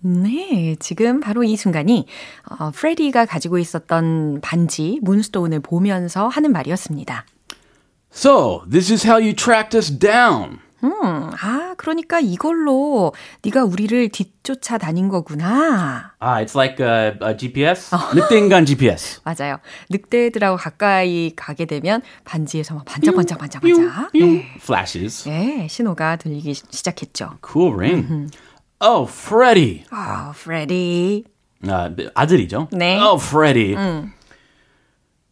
네, 0.01 0.75
지금 0.79 1.19
바로 1.19 1.43
이 1.43 1.55
순간이 1.55 2.07
어, 2.49 2.71
프레디가 2.71 3.25
가지고 3.25 3.57
있었던 3.59 4.39
반지 4.41 4.99
문스톤을 5.03 5.59
보면서 5.59 6.27
하는 6.27 6.51
말이었습니다. 6.51 7.25
So, 8.13 8.63
this 8.69 8.91
is 8.91 9.05
how 9.07 9.21
you 9.21 9.33
tracked 9.35 9.75
us 9.77 9.91
down. 9.97 10.59
아, 10.83 11.75
그러니까 11.77 12.19
이걸로 12.19 13.13
네가 13.43 13.63
우리를 13.63 14.09
뒤쫓아 14.09 14.79
다닌 14.79 15.09
거구나. 15.09 16.13
Ah, 16.19 16.43
it's 16.43 16.55
like 16.57 16.83
a, 16.83 17.13
a 17.23 17.37
GPS. 17.37 17.95
늑대인간 18.15 18.65
GPS. 18.65 19.21
맞아요. 19.25 19.57
늑대들하고 19.91 20.57
가까이 20.57 21.33
가게 21.35 21.65
되면 21.65 22.01
반지에서 22.25 22.73
막 22.73 22.85
반짝반짝 22.85 23.37
반짝반짝. 23.37 24.11
네. 24.13 24.45
Flashes. 24.57 25.29
네, 25.29 25.67
신호가 25.69 26.15
들리기 26.15 26.53
시- 26.55 26.63
시작했죠. 26.71 27.37
Cool 27.47 27.75
ring. 27.75 28.27
Oh, 28.83 29.05
Freddie. 29.05 29.85
아, 29.91 30.33
프레디. 30.35 31.23
아, 31.67 31.91
아들이죠? 32.15 32.69
네. 32.71 32.99
Oh, 32.99 33.19
Freddie. 33.19 33.75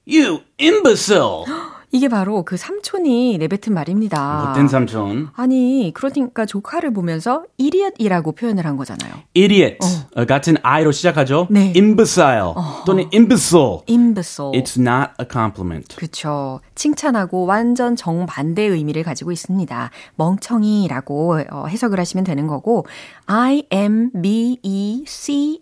You 0.06 0.44
imbecile. 0.60 1.46
이게 1.92 2.08
바로 2.08 2.44
그 2.44 2.56
삼촌이 2.56 3.38
내뱉은 3.40 3.74
말입니다. 3.74 4.46
못된 4.48 4.68
삼촌. 4.68 5.30
아니, 5.36 5.92
그러니까 5.96 6.46
조카를 6.46 6.94
보면서 6.94 7.44
idiot이라고 7.60 8.34
표현을 8.34 8.66
한 8.66 8.78
거잖아요. 8.78 9.12
Idiot. 9.36 9.78
어, 10.16 10.26
같은 10.26 10.58
I로 10.62 10.92
시작하죠? 10.92 11.48
네. 11.50 11.74
Imbecile. 11.76 12.54
또는 12.86 13.10
imbecile. 13.14 13.80
imbecile. 13.90 14.52
It's 14.52 14.78
not 14.80 15.14
a 15.20 15.26
compliment. 15.32 15.96
그쵸. 15.96 16.60
칭찬하고 16.76 17.46
완전 17.46 17.96
정반대 17.96 18.62
의미를 18.64 19.04
가지고 19.04 19.32
있습니다. 19.32 19.90
멍청이라고 20.16 21.40
어, 21.52 21.66
해석을 21.68 22.00
하시면 22.00 22.24
되는 22.24 22.46
거고, 22.48 22.86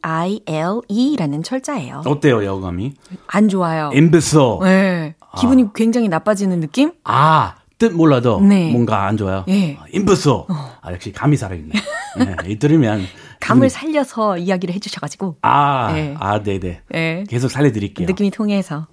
I-M-B-E-C-I-L-E 0.04 1.16
라는 1.18 1.44
철자예요. 1.44 2.02
어때요, 2.06 2.44
여감이? 2.44 2.94
안 3.28 3.48
좋아요. 3.48 3.92
imbecile. 3.94 4.60
네. 4.62 5.16
기분이 5.40 5.66
굉장히 5.74 6.08
나빠지는 6.10 6.60
느낌? 6.60 6.92
아, 7.04 7.56
뜻 7.78 7.94
몰라도 7.94 8.42
네. 8.42 8.72
뭔가 8.72 9.06
안 9.06 9.18
좋아요. 9.18 9.46
예. 9.48 9.76
아, 9.80 9.86
imbecile. 9.94 10.44
아, 10.82 10.92
역시 10.92 11.12
감이 11.12 11.38
살아있네. 11.38 11.72
네, 12.18 12.36
이 12.48 12.58
들으면. 12.60 13.02
감을 13.40 13.68
기분이- 13.68 13.70
살려서 13.72 14.38
이야기를 14.40 14.74
해주셔가지고, 14.76 15.38
아, 15.44 15.92
네. 15.94 16.16
아, 16.20 16.42
네네. 16.42 16.82
네. 16.90 17.24
계속 17.30 17.50
살려드릴게요. 17.50 18.08
느낌이 18.08 18.32
통해서. 18.32 18.88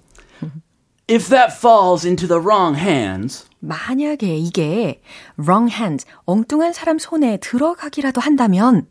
If 1.09 1.29
that 1.29 1.53
falls 1.55 2.05
into 2.05 2.27
the 2.27 2.39
wrong 2.41 2.75
hands, 2.79 3.45
만약에 3.59 4.37
이게 4.37 5.01
wrong 5.39 5.71
hand, 5.71 6.05
엉뚱한 6.25 6.73
사람 6.73 6.97
손에 6.97 7.37
들어가기라도 7.37 8.21
한다면, 8.21 8.87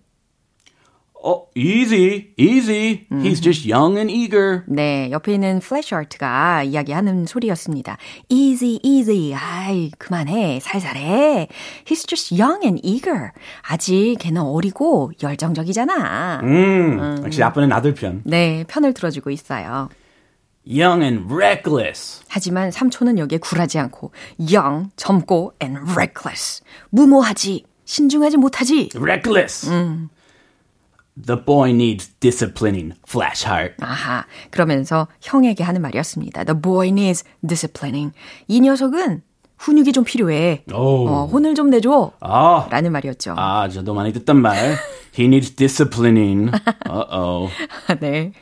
oh, 1.25 1.49
easy, 1.57 2.35
easy. 2.37 3.07
He's 3.11 3.41
just 3.41 3.67
young 3.67 3.97
and 3.97 4.13
eager. 4.13 4.63
네, 4.69 5.11
옆에 5.11 5.35
있는 5.35 5.59
플래시아트가 5.61 6.63
이야기하는 6.65 7.27
소리였습니다. 7.27 7.97
Easy, 8.29 8.79
easy. 8.83 9.35
아이, 9.35 9.91
그만해. 9.99 10.61
살살해. 10.61 11.49
He's 11.87 12.07
just 12.07 12.35
young 12.35 12.61
and 12.65 12.81
eager. 12.85 13.31
아직 13.63 14.17
걔는 14.21 14.43
어리고 14.43 15.13
열정적이잖아. 15.23 16.41
음, 16.43 17.23
역시 17.25 17.43
아빠는 17.43 17.73
아들 17.73 17.95
편. 17.95 18.21
네, 18.25 18.65
편을 18.69 18.93
들어주고 18.93 19.31
있어요. 19.31 19.89
Young 20.67 21.03
and 21.03 21.33
reckless. 21.33 22.23
하지만 22.29 22.71
삼촌은 22.71 23.19
여기에 23.19 23.39
굴하지 23.39 23.79
않고 23.79 24.13
young, 24.39 24.91
젊고 24.97 25.55
and 25.63 25.79
reckless. 25.93 26.63
무모하지, 26.91 27.65
신중하지 27.85 28.37
못하지. 28.39 28.91
Reckless. 28.95 29.71
The 31.17 31.37
boy 31.45 31.71
needs 31.71 32.09
disciplining. 32.19 32.95
Flash 33.09 33.47
heart. 33.47 33.77
아하, 33.81 34.25
그러면서 34.51 35.07
형에게 35.21 35.63
하는 35.63 35.81
말이었습니다. 35.83 36.45
The 36.45 36.61
boy 36.61 36.89
needs 36.89 37.25
disciplining. 37.47 38.13
이 38.49 38.61
녀석은 38.61 39.23
훈육이 39.59 39.93
좀 39.93 40.03
필요해. 40.05 40.65
오. 40.75 41.09
어, 41.09 41.27
혼을 41.27 41.55
좀 41.55 41.71
내줘. 41.71 42.11
아, 42.21 42.67
라는 42.71 42.91
말이었죠. 42.93 43.35
아, 43.39 43.69
저도 43.69 43.95
많이 43.95 44.13
듣던 44.13 44.43
말. 44.43 44.57
He 45.17 45.27
needs 45.27 45.55
disciplining. 45.55 46.51
Uh-oh. 46.91 47.51
네. 48.01 48.33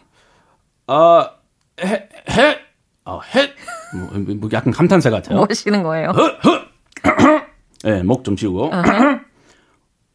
어, 0.86 1.26
헷, 1.78 2.08
헷, 2.30 2.58
어, 3.04 3.20
헷. 3.34 3.50
뭐, 3.94 4.34
뭐 4.36 4.48
약간 4.52 4.72
감탄사 4.72 5.10
같아요. 5.10 5.36
뭐 5.36 5.46
하시는 5.48 5.82
거예요? 5.82 6.12
네, 7.84 8.02
목좀 8.02 8.36
치우고. 8.36 8.70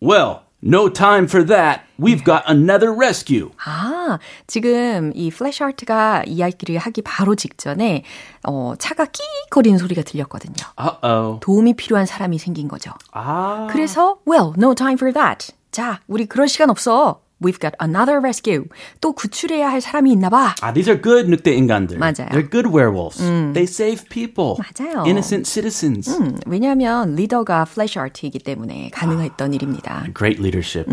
well, 0.02 0.40
no 0.68 0.90
time 0.92 1.26
for 1.26 1.46
that. 1.48 1.82
We've 2.00 2.24
got 2.24 2.44
another 2.48 2.94
rescue. 2.94 3.52
아, 3.66 4.20
지금 4.46 5.12
이 5.16 5.32
플래시 5.32 5.64
아트가 5.64 6.24
이야기를 6.28 6.78
하기 6.78 7.02
바로 7.02 7.36
직전에 7.36 8.04
어, 8.44 8.74
차가 8.78 9.06
끼익거리는 9.06 9.78
소리가 9.80 10.04
들렸거든요. 10.04 10.56
Uh-oh. 10.78 11.40
도움이 11.40 11.76
필요한 11.76 12.06
사람이 12.06 12.38
생긴 12.38 12.68
거죠. 12.68 12.92
아, 13.12 13.68
그래서 13.72 14.20
well, 14.30 14.54
no 14.58 14.76
time 14.76 14.96
for 14.96 15.12
that. 15.14 15.54
자, 15.72 16.02
우리 16.08 16.26
그럴 16.26 16.48
시간 16.48 16.70
없어. 16.70 17.22
We've 17.42 17.60
got 17.60 17.76
another 17.82 18.20
rescue. 18.20 18.66
또 19.00 19.14
구출해야 19.14 19.70
할 19.70 19.80
사람이 19.80 20.12
있나 20.12 20.30
봐. 20.30 20.56
아, 20.62 20.74
these 20.74 20.92
are 20.92 21.02
good 21.02 21.30
늑대 21.30 21.54
인간들. 21.54 21.98
맞아요. 21.98 22.30
They're 22.32 22.50
good 22.50 22.68
werewolves. 22.68 23.20
They 23.54 23.64
save 23.64 24.06
people. 24.10 24.56
맞아요. 24.58 25.04
Innocent 25.06 25.48
citizens. 25.48 26.10
음, 26.10 26.40
왜냐하면 26.48 27.16
리더가 27.16 27.66
플래시 27.66 28.00
아트이기 28.00 28.40
때문에 28.40 28.90
가능했던 28.92 29.54
일입니다. 29.54 30.06
Great 30.16 30.42
leadership. 30.42 30.90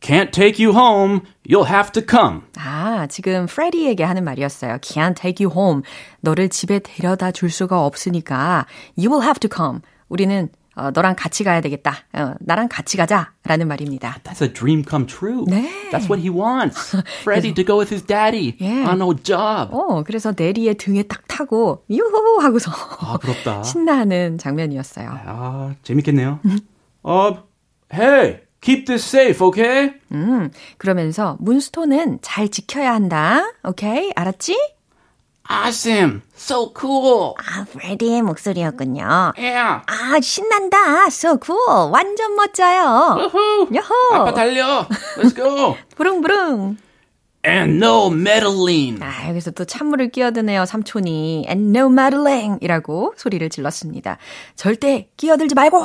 can't 0.00 0.32
take 0.32 0.64
you 0.64 0.72
home. 0.72 1.22
You'll 1.48 1.66
have 1.66 1.90
to 1.92 2.02
come. 2.02 2.42
아, 2.56 3.06
지금 3.08 3.46
프레디에게 3.46 4.04
하는 4.04 4.22
말이었어요. 4.22 4.78
Can't 4.78 5.16
take 5.16 5.44
you 5.44 5.52
home. 5.52 5.82
너를 6.20 6.50
집에 6.50 6.78
데려다 6.78 7.32
줄 7.32 7.50
수가 7.50 7.84
없으니까 7.84 8.66
you 8.96 9.10
will 9.10 9.24
have 9.24 9.40
to 9.40 9.48
come. 9.52 9.80
우리는 10.08 10.50
어, 10.76 10.90
너랑 10.92 11.14
같이 11.16 11.44
가야 11.44 11.60
되겠다. 11.60 11.94
어, 12.14 12.34
나랑 12.40 12.68
같이 12.68 12.96
가자. 12.96 13.32
라는 13.44 13.68
말입니다. 13.68 14.18
That's 14.24 14.42
a 14.42 14.52
dream 14.52 14.82
come 14.88 15.06
true. 15.06 15.44
네. 15.46 15.68
That's 15.90 16.08
what 16.10 16.18
he 16.20 16.30
wants. 16.30 16.96
Freddie 17.20 17.54
to 17.54 17.64
go 17.64 17.78
with 17.78 17.92
his 17.94 18.04
daddy 18.06 18.56
Yeah. 18.60 18.88
on 18.90 19.00
a 19.02 19.14
job. 19.22 19.70
어, 19.72 20.02
그래서 20.02 20.32
내리의 20.36 20.74
등에 20.76 21.02
딱 21.04 21.22
타고 21.28 21.84
유후 21.90 22.38
하고서 22.40 22.70
아, 22.72 23.18
부럽다. 23.18 23.62
신나하는 23.62 24.38
장면이었어요. 24.38 25.08
아, 25.26 25.74
재밌겠네요. 25.82 26.40
어, 27.02 27.44
hey, 27.92 28.40
keep 28.60 28.86
this 28.86 29.04
safe, 29.06 29.46
okay? 29.46 29.92
음, 30.12 30.50
그러면서 30.78 31.36
문스톤은 31.40 32.20
잘 32.22 32.48
지켜야 32.48 32.94
한다. 32.94 33.42
오케이? 33.62 34.10
알았지? 34.16 34.56
Awesome. 35.48 36.22
So 36.36 36.72
cool. 36.78 37.34
아, 37.38 37.64
프레디의 37.70 38.22
목소리였군요. 38.22 39.32
Yeah. 39.36 39.82
아, 39.86 40.20
신난다. 40.20 41.06
So 41.08 41.38
cool. 41.44 41.90
완전 41.92 42.34
멋져요. 42.34 43.30
Woohoo. 43.30 43.74
야호. 43.74 44.14
아빠 44.14 44.32
달려. 44.32 44.86
Let's 45.18 45.34
go. 45.36 45.76
부릉부릉. 45.96 46.78
And 47.46 47.76
no 47.76 48.06
meddling. 48.08 49.02
아, 49.02 49.28
여기서 49.28 49.50
또 49.50 49.66
찬물을 49.66 50.08
끼어드네요, 50.10 50.64
삼촌이. 50.64 51.44
And 51.46 51.76
no 51.78 51.88
meddling! 51.92 52.58
이라고 52.62 53.12
소리를 53.18 53.46
질렀습니다. 53.50 54.16
절대 54.56 55.10
끼어들지 55.18 55.54
말고! 55.54 55.78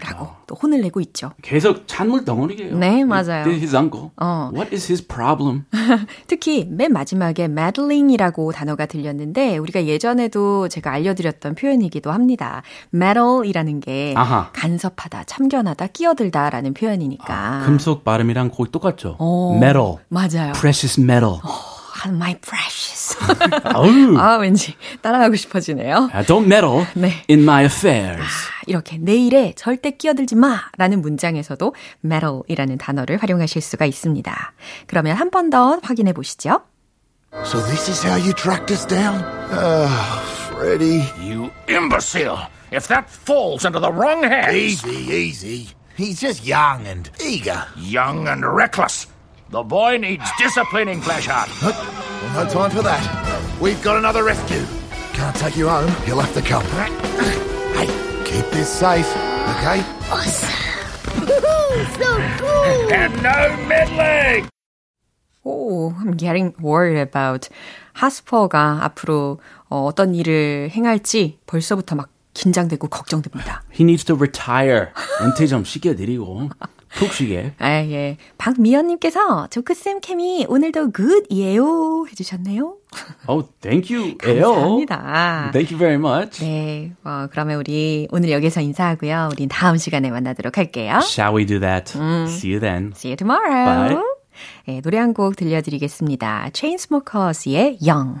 라고 0.00 0.28
또 0.46 0.54
혼을 0.54 0.80
내고 0.80 1.00
있죠. 1.00 1.30
계속 1.42 1.84
찬물 1.86 2.24
덩어리예요. 2.24 2.76
네, 2.76 3.04
맞아요. 3.04 3.44
His 3.46 3.74
uncle. 3.76 4.10
어. 4.16 4.50
What 4.54 4.74
is 4.74 4.86
his 4.90 5.06
problem? 5.06 5.64
특히 6.26 6.66
맨 6.68 6.92
마지막에 6.92 7.44
meddling이라고 7.44 8.52
단어가 8.52 8.86
들렸는데 8.86 9.58
우리가 9.58 9.84
예전에도 9.86 10.68
제가 10.68 10.92
알려드렸던 10.92 11.54
표현이기도 11.54 12.10
합니다. 12.10 12.62
meddle이라는 12.94 13.80
게 13.80 14.14
아하. 14.16 14.50
간섭하다, 14.52 15.24
참견하다, 15.24 15.86
끼어들다라는 15.88 16.74
표현이니까. 16.74 17.62
금속 17.64 18.04
발음이랑 18.04 18.50
거의 18.50 18.70
똑같죠. 18.70 19.16
어, 19.18 19.54
Metal. 19.56 19.96
맞아요. 20.08 20.52
Precious 20.52 21.00
metal. 21.00 21.38
아, 22.02 22.08
my 22.08 22.34
precious. 22.40 23.16
아, 24.18 24.36
왠지 24.36 24.74
따라하고 25.02 25.36
싶어지네요. 25.36 26.10
Uh, 26.14 26.24
Don't 26.26 26.46
meddle 26.46 26.86
네. 26.94 27.12
in 27.28 27.40
my 27.42 27.64
affairs. 27.64 28.22
이렇게 28.66 28.98
내 28.98 29.16
일에 29.16 29.52
절대 29.56 29.90
끼어들지 29.90 30.34
마라는 30.36 31.00
문장에서도 31.02 31.74
meddle이라는 32.04 32.78
단어를 32.78 33.18
활용하실 33.18 33.60
수가 33.62 33.84
있습니다. 33.86 34.52
그러면 34.86 35.16
한 35.16 35.30
번 35.30 35.50
더 35.50 35.78
확인해 35.82 36.12
보시죠. 36.12 36.62
So 37.44 37.60
this 37.66 37.88
is 37.88 38.02
how 38.04 38.16
you 38.18 38.32
tracked 38.34 38.70
us 38.72 38.86
down? 38.86 39.22
Ah, 39.52 40.22
Freddy. 40.48 41.02
You 41.22 41.50
imbecile! 41.68 42.38
If 42.72 42.86
that 42.88 43.08
falls 43.10 43.64
into 43.64 43.80
the 43.80 43.92
wrong 43.92 44.22
hands, 44.22 44.54
Easy, 44.54 45.10
easy. 45.12 45.68
He's 45.96 46.20
just 46.20 46.44
young 46.46 46.86
and 46.86 47.10
eager. 47.22 47.64
young 47.76 48.26
and 48.28 48.44
reckless, 48.44 49.06
the 49.50 49.62
boy 49.62 49.96
needs 49.98 50.24
disciplining, 50.38 51.00
Flashheart. 51.00 51.48
Well, 51.62 52.44
no 52.44 52.50
time 52.50 52.70
for 52.70 52.82
that. 52.82 53.02
We've 53.60 53.82
got 53.82 53.96
another 53.96 54.24
rescue. 54.24 54.64
Can't 55.12 55.34
take 55.36 55.56
you 55.56 55.68
home. 55.68 55.90
He'll 56.04 56.20
have 56.20 56.34
to 56.34 56.42
come. 56.42 56.64
Hey, 57.74 57.86
keep 58.24 58.46
this 58.52 58.68
safe, 58.68 59.08
okay? 59.58 59.82
And 62.92 63.22
no 63.22 63.56
meddling! 63.66 64.48
오, 65.44 65.94
I'm 65.98 66.16
getting 66.16 66.54
worried 66.60 66.98
about 66.98 67.48
하스퍼가 67.94 68.80
앞으로 68.84 69.40
어, 69.68 69.84
어떤 69.84 70.14
일을 70.14 70.68
행할지 70.70 71.38
벌써부터 71.46 71.96
막 71.96 72.08
긴장되고 72.34 72.88
걱정됩니다. 72.88 73.62
He 73.72 73.82
needs 73.84 74.04
to 74.04 74.14
retire. 74.16 74.88
은퇴 75.22 75.46
좀 75.46 75.64
시켜드리고 75.64 76.50
푹 76.94 77.12
쉬게. 77.12 77.52
아, 77.58 77.68
예. 77.70 78.16
박미연님께서 78.38 79.46
조크쌤 79.48 80.00
케미 80.00 80.44
오늘도 80.48 80.90
굿이에요 80.92 82.06
해주셨네요. 82.10 82.76
Oh, 83.28 83.48
thank 83.60 83.94
you, 83.96 84.16
에요. 84.26 84.52
감사합니다. 84.52 85.50
Thank 85.52 85.72
you 85.74 85.78
very 85.78 85.94
much. 85.94 86.42
네, 86.44 86.92
어, 87.04 87.28
그러면 87.30 87.58
우리 87.58 88.08
오늘 88.10 88.30
여기서 88.30 88.60
인사하고요. 88.60 89.28
우린 89.32 89.48
다음 89.48 89.76
시간에 89.76 90.10
만나도록 90.10 90.58
할게요. 90.58 90.98
Shall 91.02 91.36
we 91.36 91.46
do 91.46 91.60
that? 91.60 91.92
See 92.28 92.50
you 92.52 92.60
then. 92.60 92.92
See 92.96 93.10
you 93.12 93.16
tomorrow. 93.16 93.94
Bye. 93.94 94.02
네, 94.66 94.80
노래 94.80 94.98
한 94.98 95.12
곡 95.14 95.36
들려드리겠습니다. 95.36 96.50
Chainsmokers의 96.54 97.78
Young. 97.86 98.20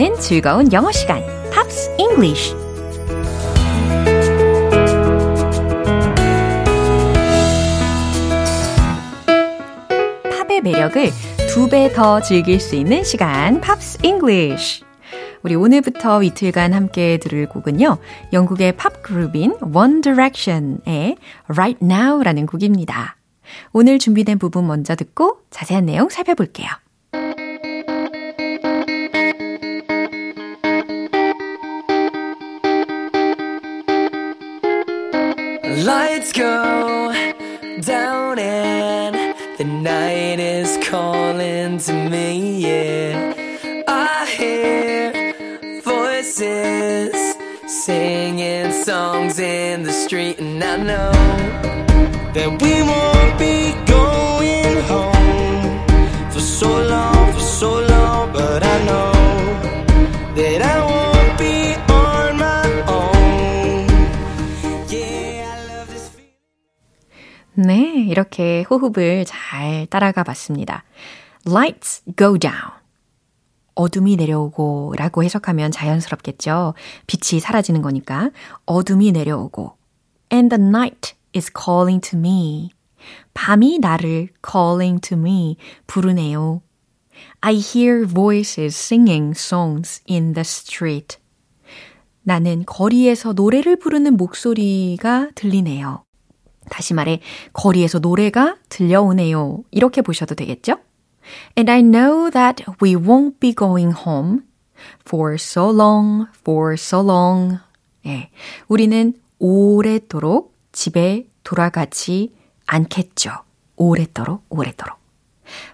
함께하는 0.00 0.18
즐거운 0.18 0.72
영어 0.72 0.90
시간, 0.92 1.22
Pops 1.52 1.94
English. 1.98 2.54
팝의 10.48 10.62
매력을 10.62 11.10
두 11.48 11.68
배 11.68 11.92
더 11.92 12.20
즐길 12.20 12.60
수 12.60 12.76
있는 12.76 13.04
시간, 13.04 13.60
Pops 13.60 13.98
English. 14.02 14.84
우리 15.42 15.54
오늘부터 15.54 16.22
이틀간 16.22 16.72
함께 16.72 17.18
들을 17.18 17.46
곡은요. 17.46 17.98
영국의 18.32 18.76
팝 18.76 19.02
그룹인 19.02 19.56
One 19.74 20.00
Direction의 20.00 21.16
Right 21.48 21.78
Now라는 21.82 22.46
곡입니다. 22.46 23.16
오늘 23.72 23.98
준비된 23.98 24.38
부분 24.38 24.66
먼저 24.66 24.94
듣고 24.96 25.40
자세한 25.50 25.84
내용 25.84 26.08
살펴볼게요. 26.08 26.68
Lights 35.70 36.32
go 36.32 37.12
down 37.80 38.38
and 38.40 39.36
the 39.56 39.64
night 39.64 40.40
is 40.40 40.76
calling 40.88 41.78
to 41.78 41.92
me. 42.10 42.60
Yeah, 42.60 43.84
I 43.86 44.26
hear 44.26 45.80
voices 45.82 47.14
singing 47.68 48.72
songs 48.72 49.38
in 49.38 49.84
the 49.84 49.92
street, 49.92 50.40
and 50.40 50.62
I 50.62 50.76
know 50.76 51.12
that 52.34 52.60
we 52.60 52.82
won't 52.82 53.38
be 53.38 53.69
이렇게 68.10 68.64
호흡을 68.68 69.24
잘 69.24 69.86
따라가 69.88 70.24
봤습니다. 70.24 70.82
Lights 71.46 72.02
go 72.18 72.36
down. 72.36 72.72
어둠이 73.76 74.16
내려오고 74.16 74.94
라고 74.96 75.22
해석하면 75.22 75.70
자연스럽겠죠. 75.70 76.74
빛이 77.06 77.38
사라지는 77.38 77.82
거니까. 77.82 78.30
어둠이 78.66 79.12
내려오고. 79.12 79.76
And 80.32 80.54
the 80.54 80.60
night 80.60 81.14
is 81.36 81.52
calling 81.56 82.00
to 82.10 82.18
me. 82.18 82.70
밤이 83.32 83.78
나를 83.78 84.30
calling 84.44 85.00
to 85.00 85.16
me. 85.16 85.56
부르네요. 85.86 86.62
I 87.42 87.54
hear 87.54 88.04
voices 88.08 88.76
singing 88.76 89.38
songs 89.38 90.02
in 90.10 90.34
the 90.34 90.40
street. 90.40 91.18
나는 92.24 92.64
거리에서 92.66 93.34
노래를 93.34 93.76
부르는 93.76 94.16
목소리가 94.16 95.28
들리네요. 95.36 96.02
다시 96.70 96.94
말해, 96.94 97.20
거리에서 97.52 97.98
노래가 97.98 98.56
들려오네요. 98.70 99.64
이렇게 99.70 100.00
보셔도 100.00 100.34
되겠죠? 100.34 100.78
And 101.58 101.70
I 101.70 101.82
know 101.82 102.30
that 102.30 102.64
we 102.82 102.94
won't 102.94 103.38
be 103.40 103.54
going 103.54 103.94
home 103.94 104.40
For 105.06 105.34
so 105.34 105.70
long, 105.70 106.26
for 106.40 106.74
so 106.74 107.00
long. 107.00 107.58
예. 108.06 108.30
우리는 108.68 109.14
오랫도록 109.38 110.54
집에 110.72 111.26
돌아가지 111.42 112.34
않겠죠. 112.66 113.30
오랫도록, 113.76 114.44
오랫도록. 114.48 114.98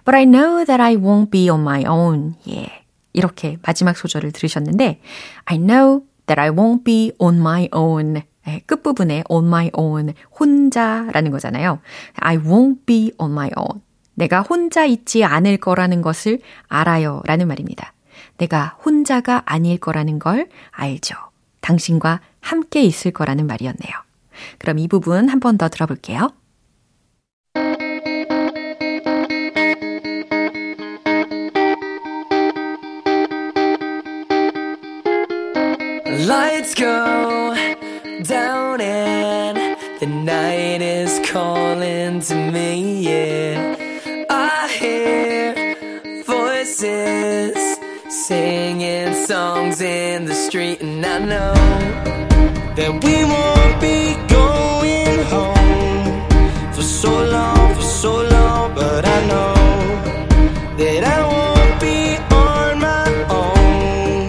But 0.05 0.15
I 0.15 0.25
know 0.25 0.65
that 0.65 0.81
I 0.81 0.95
won't 0.95 1.29
be 1.29 1.49
on 1.49 1.61
my 1.61 1.85
own. 1.85 2.35
예. 2.49 2.85
이렇게 3.13 3.57
마지막 3.65 3.97
소절을 3.97 4.31
들으셨는데, 4.31 5.01
I 5.45 5.57
know 5.57 6.03
that 6.25 6.39
I 6.39 6.49
won't 6.49 6.83
be 6.83 7.11
on 7.19 7.37
my 7.37 7.69
own. 7.73 8.23
예, 8.47 8.59
끝부분에 8.65 9.23
on 9.29 9.45
my 9.45 9.69
own, 9.73 10.13
혼자라는 10.39 11.31
거잖아요. 11.31 11.79
I 12.15 12.37
won't 12.37 12.85
be 12.85 13.11
on 13.17 13.31
my 13.31 13.49
own. 13.57 13.81
내가 14.15 14.41
혼자 14.41 14.85
있지 14.85 15.23
않을 15.23 15.57
거라는 15.57 16.01
것을 16.01 16.39
알아요. 16.67 17.21
라는 17.25 17.47
말입니다. 17.47 17.93
내가 18.37 18.77
혼자가 18.83 19.43
아닐 19.45 19.77
거라는 19.77 20.19
걸 20.19 20.47
알죠. 20.71 21.15
당신과 21.61 22.21
함께 22.39 22.81
있을 22.83 23.11
거라는 23.11 23.45
말이었네요. 23.47 23.93
그럼 24.59 24.79
이 24.79 24.87
부분 24.87 25.29
한 25.29 25.39
번 25.39 25.57
더 25.57 25.67
들어볼게요. 25.69 26.31
Lights 36.27 36.73
go 36.73 37.36
calling 41.76 42.20
to 42.20 42.34
me, 42.34 43.02
yeah. 43.08 43.76
I 44.30 44.68
hear 44.80 46.24
voices 46.24 47.56
singing 48.08 49.12
songs 49.26 49.80
in 49.82 50.24
the 50.24 50.34
street, 50.34 50.80
and 50.80 51.04
I 51.04 51.18
know 51.18 51.54
that 52.78 52.92
we 53.04 53.16
won't 53.32 53.76
be 53.88 53.98
going 54.38 55.18
home 55.34 56.72
for 56.74 56.84
so 57.00 57.12
long, 57.36 57.74
for 57.74 57.86
so 58.02 58.12
long, 58.36 58.74
but 58.74 59.04
I 59.04 59.18
know 59.30 59.54
that 60.80 61.02
I 61.16 61.18
won't 61.32 61.76
be 61.86 61.98
on 62.46 62.80
my 62.88 63.08
own. 63.40 64.28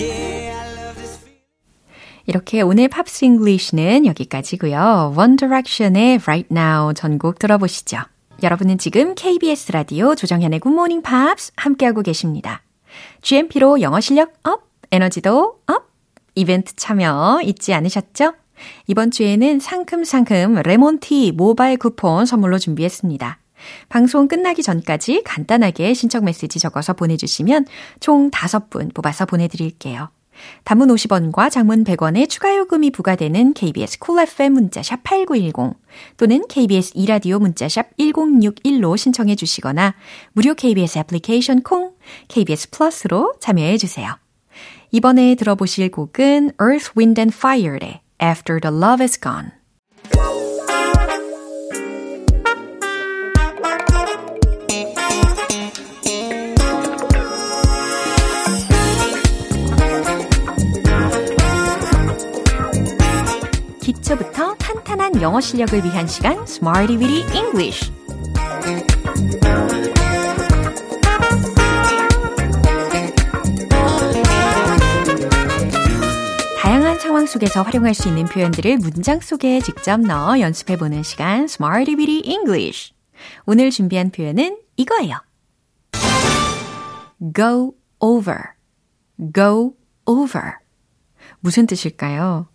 Yeah, 0.00 0.62
I 0.62 0.64
love 0.78 0.96
this 0.96 1.14
feeling. 1.22 1.46
이렇게 2.26 2.62
오늘 2.62 2.88
팝 2.88 3.01
스 3.13 3.25
잉글리시는 3.25 4.07
여기까지고요. 4.07 5.13
One 5.15 5.35
Direction의 5.35 6.17
Right 6.23 6.47
Now 6.51 6.95
전곡 6.95 7.37
들어보시죠. 7.37 7.99
여러분은 8.41 8.79
지금 8.79 9.13
KBS 9.13 9.71
라디오 9.71 10.15
조정현의 10.15 10.59
Good 10.59 10.73
Morning 10.73 11.07
Pops 11.07 11.51
함께하고 11.55 12.01
계십니다. 12.01 12.63
GMP로 13.21 13.81
영어 13.81 13.99
실력 13.99 14.33
up, 14.43 14.63
에너지도 14.91 15.59
up, 15.67 15.91
이벤트 16.33 16.75
참여 16.75 17.41
잊지 17.43 17.75
않으셨죠? 17.75 18.33
이번 18.87 19.11
주에는 19.11 19.59
상큼상큼 19.59 20.63
레몬티 20.63 21.33
모바일 21.33 21.77
쿠폰 21.77 22.25
선물로 22.25 22.57
준비했습니다. 22.57 23.37
방송 23.89 24.27
끝나기 24.27 24.63
전까지 24.63 25.21
간단하게 25.23 25.93
신청 25.93 26.25
메시지 26.25 26.57
적어서 26.57 26.93
보내주시면 26.93 27.67
총 27.99 28.31
5분 28.31 28.91
뽑아서 28.95 29.27
보내드릴게요. 29.27 30.09
단문 30.63 30.89
50원과 30.89 31.51
장문 31.51 31.83
100원의 31.83 32.29
추가 32.29 32.55
요금이 32.55 32.91
부과되는 32.91 33.53
KBS 33.53 33.99
쿨 33.99 34.15
cool 34.15 34.27
FM 34.27 34.53
문자샵 34.53 35.03
8910 35.03 35.75
또는 36.17 36.45
KBS 36.47 36.93
이라디오 36.95 37.39
문자샵 37.39 37.97
1061로 37.97 38.97
신청해 38.97 39.35
주시거나 39.35 39.95
무료 40.33 40.53
KBS 40.53 40.99
애플리케이션 40.99 41.61
콩 41.61 41.93
KBS 42.27 42.69
플러스로 42.71 43.33
참여해 43.39 43.77
주세요. 43.77 44.17
이번에 44.91 45.35
들어보실 45.35 45.89
곡은 45.91 46.51
Earth, 46.61 46.91
Wind 46.95 47.19
and 47.19 47.35
Fire의 47.35 48.01
After 48.21 48.59
the 48.59 48.75
Love 48.75 49.03
is 49.03 49.19
Gone. 49.19 49.62
기초부터 64.03 64.55
탄탄한 64.55 65.21
영어 65.21 65.39
실력을 65.39 65.81
위한 65.81 66.05
시간 66.07 66.43
Smarty 66.43 66.97
Weedy 66.97 67.23
English. 67.33 67.89
다양한 76.61 76.99
상황 76.99 77.25
속에서 77.25 77.61
활용할 77.61 77.93
수 77.93 78.09
있는 78.09 78.25
표현들을 78.25 78.77
문장 78.79 79.21
속에 79.21 79.61
직접 79.61 80.01
넣어 80.01 80.37
연습해보는 80.37 81.03
시간 81.03 81.45
Smarty 81.45 81.95
Weedy 81.95 82.29
English. 82.29 82.93
오늘 83.45 83.71
준비한 83.71 84.11
표현은 84.11 84.57
이거예요. 84.75 85.17
go 87.33 87.73
over, 87.99 88.37
go 89.33 89.75
over. 90.05 90.55
무슨 91.39 91.65
뜻일까요? 91.67 92.52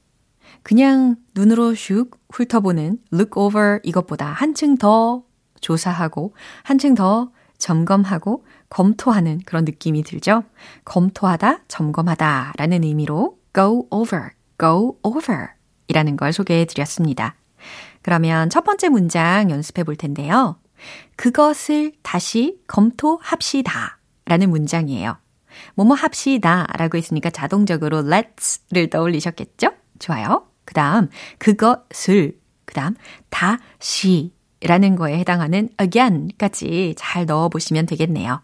그냥 0.68 1.16
눈으로 1.34 1.72
슉 1.72 2.10
훑어보는 2.30 2.98
look 3.10 3.30
over 3.36 3.80
이것보다 3.84 4.26
한층 4.26 4.76
더 4.76 5.22
조사하고 5.62 6.34
한층 6.62 6.94
더 6.94 7.30
점검하고 7.56 8.44
검토하는 8.68 9.40
그런 9.46 9.64
느낌이 9.64 10.02
들죠? 10.02 10.44
검토하다, 10.84 11.60
점검하다 11.68 12.52
라는 12.58 12.84
의미로 12.84 13.38
go 13.54 13.86
over, 13.90 14.28
go 14.60 14.98
over 15.02 15.48
이라는 15.86 16.18
걸 16.18 16.34
소개해 16.34 16.66
드렸습니다. 16.66 17.36
그러면 18.02 18.50
첫 18.50 18.62
번째 18.62 18.90
문장 18.90 19.50
연습해 19.50 19.84
볼 19.84 19.96
텐데요. 19.96 20.60
그것을 21.16 21.92
다시 22.02 22.60
검토합시다 22.66 24.00
라는 24.26 24.50
문장이에요. 24.50 25.16
뭐뭐 25.76 25.94
합시다 25.94 26.66
라고 26.76 26.98
했으니까 26.98 27.30
자동적으로 27.30 28.02
let's를 28.02 28.90
떠올리셨겠죠? 28.90 29.70
좋아요. 29.98 30.44
그 30.68 30.74
다음, 30.74 31.08
그것을, 31.38 32.38
그 32.66 32.74
다음, 32.74 32.94
다시 33.30 34.34
라는 34.60 34.96
거에 34.96 35.16
해당하는 35.18 35.70
again까지 35.80 36.94
잘 36.98 37.24
넣어보시면 37.24 37.86
되겠네요. 37.86 38.42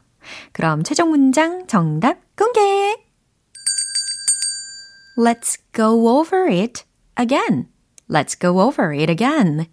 그럼 0.52 0.82
최종 0.84 1.10
문장 1.10 1.66
정답 1.66 2.16
공개! 2.34 2.60
Let's 5.18 5.60
go 5.74 6.18
over 6.18 6.50
it 6.50 6.84
again. 7.20 7.68
Let's 8.08 8.40
go 8.40 8.58
over 8.58 8.98
it 8.98 9.12
again. 9.12 9.66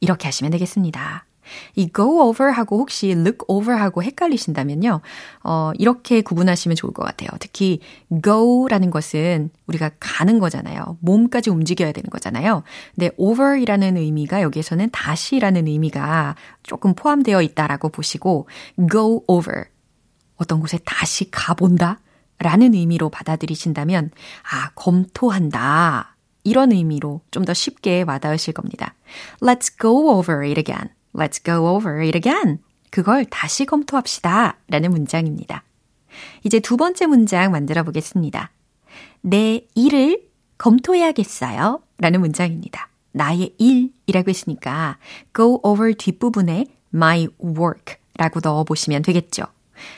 이렇게 0.00 0.28
하시면 0.28 0.50
되겠습니다. 0.52 1.27
이 1.76 1.90
go 1.94 2.20
over 2.22 2.52
하고 2.52 2.78
혹시 2.78 3.10
look 3.10 3.38
over 3.48 3.78
하고 3.80 4.02
헷갈리신다면요. 4.02 5.00
어, 5.44 5.72
이렇게 5.78 6.20
구분하시면 6.22 6.76
좋을 6.76 6.92
것 6.92 7.04
같아요. 7.04 7.28
특히 7.40 7.80
go라는 8.24 8.90
것은 8.90 9.50
우리가 9.66 9.90
가는 10.00 10.38
거잖아요. 10.38 10.98
몸까지 11.00 11.50
움직여야 11.50 11.92
되는 11.92 12.08
거잖아요. 12.10 12.62
근데 12.94 13.10
over이라는 13.16 13.96
의미가 13.96 14.42
여기에서는 14.42 14.90
다시라는 14.90 15.66
의미가 15.66 16.36
조금 16.62 16.94
포함되어 16.94 17.42
있다라고 17.42 17.88
보시고 17.90 18.48
go 18.90 19.24
over 19.26 19.64
어떤 20.36 20.60
곳에 20.60 20.78
다시 20.84 21.30
가본다 21.30 22.00
라는 22.38 22.72
의미로 22.74 23.08
받아들이신다면 23.10 24.10
아, 24.50 24.70
검토한다. 24.74 26.16
이런 26.44 26.72
의미로 26.72 27.20
좀 27.32 27.44
더 27.44 27.52
쉽게 27.52 28.02
와닿으실 28.06 28.54
겁니다. 28.54 28.94
Let's 29.40 29.72
go 29.80 30.10
over 30.16 30.46
it 30.46 30.58
again. 30.58 30.90
Let's 31.18 31.44
go 31.44 31.66
over 31.66 32.00
it 32.00 32.16
again. 32.16 32.58
그걸 32.90 33.24
다시 33.24 33.66
검토합시다. 33.66 34.56
라는 34.68 34.90
문장입니다. 34.90 35.64
이제 36.44 36.60
두 36.60 36.76
번째 36.76 37.06
문장 37.06 37.50
만들어 37.50 37.82
보겠습니다. 37.82 38.50
내 39.20 39.66
일을 39.74 40.22
검토해야겠어요. 40.58 41.80
라는 41.98 42.20
문장입니다. 42.20 42.88
나의 43.12 43.54
일이라고 43.58 44.30
했으니까 44.30 44.98
go 45.34 45.60
over 45.64 45.92
뒷부분에 45.94 46.66
my 46.94 47.28
work 47.42 47.96
라고 48.16 48.40
넣어 48.42 48.62
보시면 48.64 49.02
되겠죠. 49.02 49.44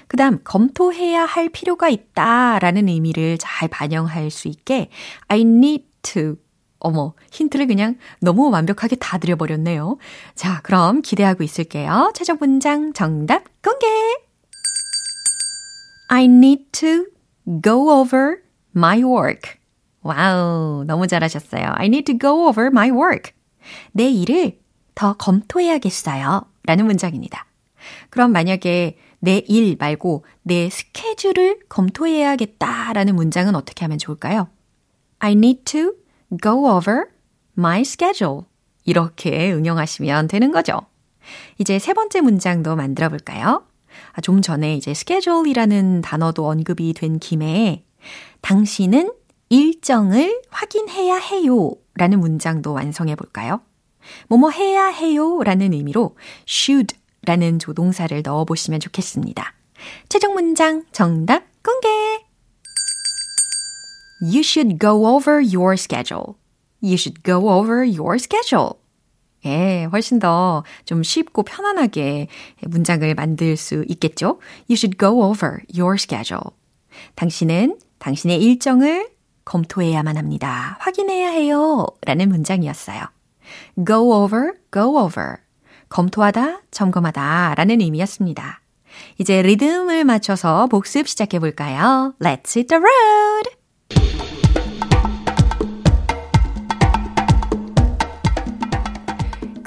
그 0.09 0.17
다음, 0.17 0.41
검토해야 0.45 1.25
할 1.25 1.49
필요가 1.49 1.89
있다 1.89 2.59
라는 2.59 2.89
의미를 2.89 3.39
잘 3.39 3.69
반영할 3.69 4.31
수 4.31 4.49
있게 4.49 4.91
I 5.29 5.41
need 5.41 5.85
to 6.03 6.37
어머, 6.81 7.15
힌트를 7.31 7.67
그냥 7.67 7.97
너무 8.21 8.51
완벽하게 8.51 8.97
다 8.97 9.19
드려버렸네요. 9.19 9.99
자, 10.35 10.61
그럼 10.63 11.03
기대하고 11.03 11.45
있을게요. 11.45 12.13
최종 12.15 12.39
문장 12.41 12.93
정답 12.93 13.45
공개! 13.63 13.87
I 16.09 16.25
need 16.25 16.65
to 16.73 17.07
go 17.63 17.91
over 17.91 18.39
my 18.75 19.03
work. 19.03 19.53
Wow, 20.03 20.85
너무 20.87 21.07
잘하셨어요. 21.07 21.73
I 21.77 21.87
need 21.87 22.05
to 22.13 22.19
go 22.19 22.49
over 22.49 22.69
my 22.69 22.91
work. 22.91 23.33
내 23.93 24.09
일을 24.11 24.59
더 24.95 25.13
검토해야겠어요. 25.15 26.47
라는 26.65 26.87
문장입니다. 26.87 27.47
그럼 28.11 28.33
만약에 28.33 28.99
내 29.21 29.45
일 29.47 29.77
말고 29.79 30.25
내 30.43 30.71
스케줄을 30.71 31.59
검토해야겠다라는 31.69 33.15
문장은 33.15 33.55
어떻게 33.55 33.85
하면 33.85 33.99
좋을까요? 33.99 34.49
I 35.19 35.33
need 35.33 35.65
to 35.65 35.93
go 36.43 36.67
over 36.71 37.07
my 37.57 37.81
schedule. 37.81 38.43
이렇게 38.85 39.53
응용하시면 39.53 40.29
되는 40.29 40.53
거죠. 40.53 40.81
이제 41.59 41.79
세 41.79 41.93
번째 41.93 42.21
문장도 42.23 42.77
만들어 42.77 43.09
볼까요? 43.09 43.65
아, 44.13 44.21
좀 44.21 44.43
전에 44.43 44.77
이제 44.77 44.93
schedule이라는 44.93 46.01
단어도 46.01 46.49
언급이 46.49 46.95
된 46.95 47.19
김에 47.19 47.85
당신은 48.41 49.13
일정을 49.49 50.43
확인해야 50.51 51.17
해요 51.17 51.73
라는 51.95 52.21
문장도 52.21 52.73
완성해 52.73 53.17
볼까요? 53.17 53.61
뭐뭐 54.29 54.51
해야 54.51 54.87
해요 54.87 55.43
라는 55.43 55.73
의미로 55.73 56.17
should 56.49 56.97
라는 57.27 57.59
조동사를 57.59 58.23
넣어 58.23 58.45
보시면 58.45 58.81
좋겠습니다. 58.81 59.55
최종 60.09 60.35
문장 60.35 60.85
정답 60.93 61.45
공개! 61.63 62.00
You 64.21 64.43
should 64.43 64.79
go 64.79 65.07
over 65.07 65.41
your 65.41 65.75
schedule. 65.75 66.37
You 66.83 66.95
should 66.95 67.23
go 67.23 67.49
over 67.49 67.85
your 67.85 68.17
schedule. 68.17 68.75
예, 69.47 69.89
훨씬 69.91 70.19
더 70.19 70.65
좀 70.85 71.03
쉽고 71.03 71.45
편안하게 71.45 72.29
문장을 72.67 73.15
만들 73.15 73.57
수 73.57 73.85
있겠죠? 73.89 74.39
You 74.69 74.75
should 74.75 74.99
go 74.99 75.23
over 75.23 75.61
your 75.75 75.95
schedule. 75.95 76.53
당신은 77.15 77.79
당신의 77.99 78.43
일정을 78.43 79.09
검토해야만 79.45 80.17
합니다. 80.17 80.77
확인해야 80.81 81.31
해요. 81.31 81.87
라는 82.03 82.29
문장이었어요. 82.29 83.05
go 83.87 84.13
over, 84.13 84.53
go 84.73 84.99
over. 84.99 85.37
검토하다, 85.89 86.61
점검하다 86.71 87.55
라는 87.57 87.81
의미였습니다. 87.81 88.61
이제 89.19 89.43
리듬을 89.43 90.05
맞춰서 90.05 90.67
복습 90.67 91.09
시작해 91.09 91.39
볼까요? 91.39 92.15
Let's 92.21 92.57
hit 92.57 92.67
the 92.69 92.81
road! 92.81 93.60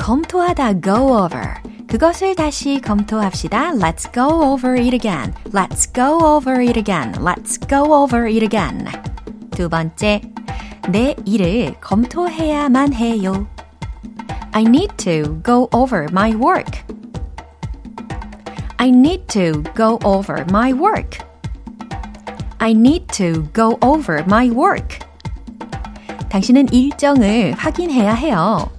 검토하다 0.03 0.81
go 0.81 1.25
over. 1.25 1.55
그것을 1.87 2.35
다시 2.35 2.81
검토합시다. 2.81 3.73
Let's 3.73 4.12
go 4.12 4.53
over 4.53 4.79
it 4.79 4.95
again. 4.95 5.33
Let's 5.53 5.93
go 5.95 6.19
over 6.23 6.61
it 6.61 6.79
again. 6.79 7.12
Let's 7.14 7.59
go 7.69 7.95
over 7.95 8.27
it 8.27 8.45
again. 8.45 8.87
두 9.51 9.69
번째, 9.69 10.21
내 10.91 11.14
일을 11.25 11.75
검토해야만 11.81 12.93
해요. 12.93 13.47
I 14.53 14.62
need 14.62 14.97
to 14.99 15.43
go 15.43 15.69
over 15.73 16.07
my 16.11 16.35
work. 16.35 16.85
I 18.77 18.88
need 18.88 19.27
to 19.29 19.62
go 19.75 19.99
over 20.05 20.45
my 20.49 20.73
work. 20.73 21.19
I 22.59 22.71
need 22.73 23.07
to 23.12 23.49
go 23.53 23.79
over 23.83 24.23
my 24.25 24.51
work. 24.51 24.99
당신은 26.29 26.73
일정을 26.73 27.55
확인해야 27.57 28.12
해요. 28.14 28.71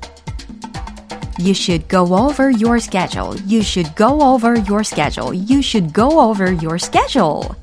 You 1.38 1.52
should 1.52 1.88
go 1.88 2.04
over 2.14 2.50
your 2.50 2.78
schedule. 2.78 3.34
You 3.46 3.60
should 3.62 3.94
go 3.96 4.20
over 4.20 4.54
your 4.68 4.84
schedule. 4.84 5.34
You 5.34 5.58
should 5.58 5.92
go 5.92 6.20
over 6.20 6.52
your 6.52 6.78
schedule. 6.78 7.56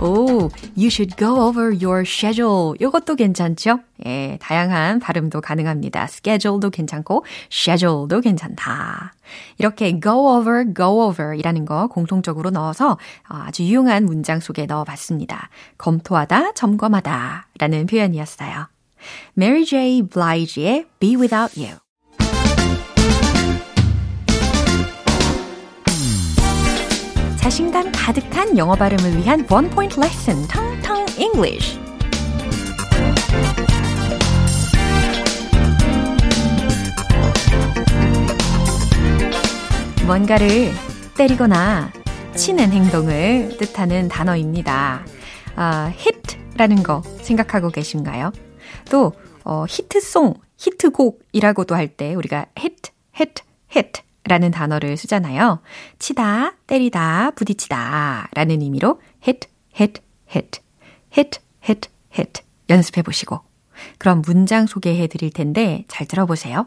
오, 0.00 0.48
you 0.76 0.86
should 0.86 1.16
go 1.16 1.40
over 1.42 1.74
your 1.74 2.02
schedule. 2.02 2.76
이것도 2.80 3.16
괜찮죠? 3.16 3.80
예, 4.06 4.38
다양한 4.40 5.00
발음도 5.00 5.40
가능합니다. 5.40 6.04
schedule도 6.04 6.70
괜찮고, 6.70 7.24
schedule도 7.50 8.20
괜찮다. 8.20 9.14
이렇게 9.58 9.98
go 9.98 10.36
over, 10.36 10.72
go 10.72 11.02
over 11.02 11.34
이라는 11.34 11.64
거 11.64 11.88
공통적으로 11.88 12.50
넣어서 12.50 12.96
아주 13.24 13.64
유용한 13.64 14.04
문장 14.04 14.38
속에 14.38 14.66
넣어 14.66 14.84
봤습니다. 14.84 15.48
검토하다, 15.78 16.52
점검하다 16.52 17.48
라는 17.58 17.86
표현이었어요. 17.86 18.68
Mary 19.36 19.64
J. 19.64 20.02
Blige의 20.02 20.86
Be 20.98 21.16
Without 21.16 21.58
You. 21.58 21.78
자신감 27.36 27.92
가득한 27.92 28.58
영어 28.58 28.74
발음을 28.74 29.16
위한 29.18 29.46
원 29.50 29.70
포인트 29.70 29.98
레슨 29.98 30.46
텅텅 30.48 31.06
English. 31.18 31.78
뭔가를 40.06 40.72
때리거나 41.16 41.92
치는 42.34 42.72
행동을 42.72 43.56
뜻하는 43.58 44.08
단어입니다. 44.08 45.04
아, 45.56 45.92
hit라는 45.98 46.82
거 46.82 47.02
생각하고 47.20 47.70
계신가요? 47.70 48.32
또 48.90 49.12
어, 49.44 49.64
히트송, 49.68 50.34
히트곡이라고도 50.58 51.74
할 51.74 51.88
때 51.96 52.14
우리가 52.14 52.46
hit, 52.58 52.90
hit, 53.14 53.42
hit 53.74 54.02
라는 54.24 54.50
단어를 54.50 54.96
쓰잖아요. 54.96 55.60
치다, 55.98 56.56
때리다, 56.66 57.30
부딪히다 57.30 58.28
라는 58.34 58.60
의미로 58.60 59.00
hit, 59.26 59.48
hit, 59.78 60.02
hit, 60.34 60.60
hit, 61.16 61.40
hit, 61.66 61.88
hit 62.12 62.42
연습해 62.68 63.02
보시고 63.02 63.40
그럼 63.96 64.22
문장 64.22 64.66
소개해 64.66 65.06
드릴 65.06 65.30
텐데 65.30 65.84
잘 65.88 66.06
들어보세요. 66.06 66.66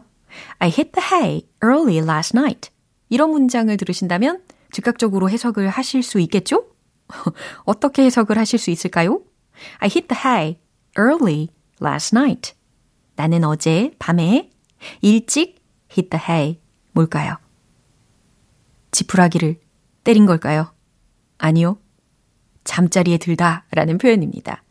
I 0.58 0.68
hit 0.68 0.92
the 0.92 1.06
hay 1.12 1.42
early 1.62 1.98
last 1.98 2.36
night. 2.36 2.70
이런 3.10 3.30
문장을 3.30 3.76
들으신다면 3.76 4.42
즉각적으로 4.72 5.28
해석을 5.28 5.68
하실 5.68 6.02
수 6.02 6.18
있겠죠? 6.20 6.64
어떻게 7.64 8.02
해석을 8.04 8.38
하실 8.38 8.58
수 8.58 8.70
있을까요? 8.70 9.20
I 9.78 9.88
hit 9.88 10.08
the 10.08 10.20
hay 10.24 10.56
early 10.98 11.48
last 11.84 12.16
night. 12.16 12.54
나는 13.16 13.44
어제 13.44 13.92
밤에 13.98 14.50
일찍 15.00 15.62
hit 15.90 16.10
the 16.10 16.22
hay. 16.28 16.60
뭘까요? 16.92 17.36
지푸라기를 18.90 19.60
때린 20.04 20.26
걸까요? 20.26 20.72
아니요. 21.38 21.78
잠자리에 22.64 23.18
들다 23.18 23.64
라는 23.72 23.98
표현입니다. 23.98 24.62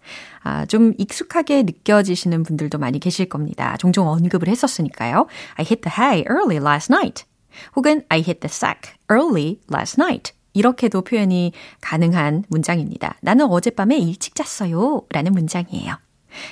아, 0.43 0.65
좀 0.65 0.93
익숙하게 0.97 1.63
느껴지시는 1.63 2.43
분들도 2.43 2.77
많이 2.77 2.99
계실 2.99 3.27
겁니다. 3.27 3.77
종종 3.77 4.07
언급을 4.07 4.47
했었으니까요. 4.47 5.27
I 5.55 5.65
hit 5.65 5.81
the 5.81 5.93
hay 5.99 6.23
early 6.29 6.57
last 6.57 6.91
night. 6.91 7.25
혹은 7.75 8.03
I 8.09 8.19
hit 8.19 8.39
the 8.39 8.49
sack 8.49 8.93
early 9.11 9.59
last 9.73 9.99
night. 9.99 10.33
이렇게도 10.53 11.01
표현이 11.01 11.53
가능한 11.81 12.45
문장입니다. 12.49 13.17
나는 13.21 13.45
어젯밤에 13.45 13.97
일찍 13.97 14.35
잤어요. 14.35 15.03
라는 15.09 15.31
문장이에요. 15.33 15.95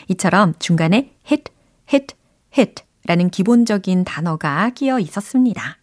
이처럼 0.07 0.53
중간에 0.59 1.13
hit, 1.25 1.51
hit, 1.91 2.15
hit 2.57 2.83
라는 3.05 3.29
기본적인 3.29 4.03
단어가 4.03 4.69
끼어 4.69 4.99
있었습니다. 4.99 5.77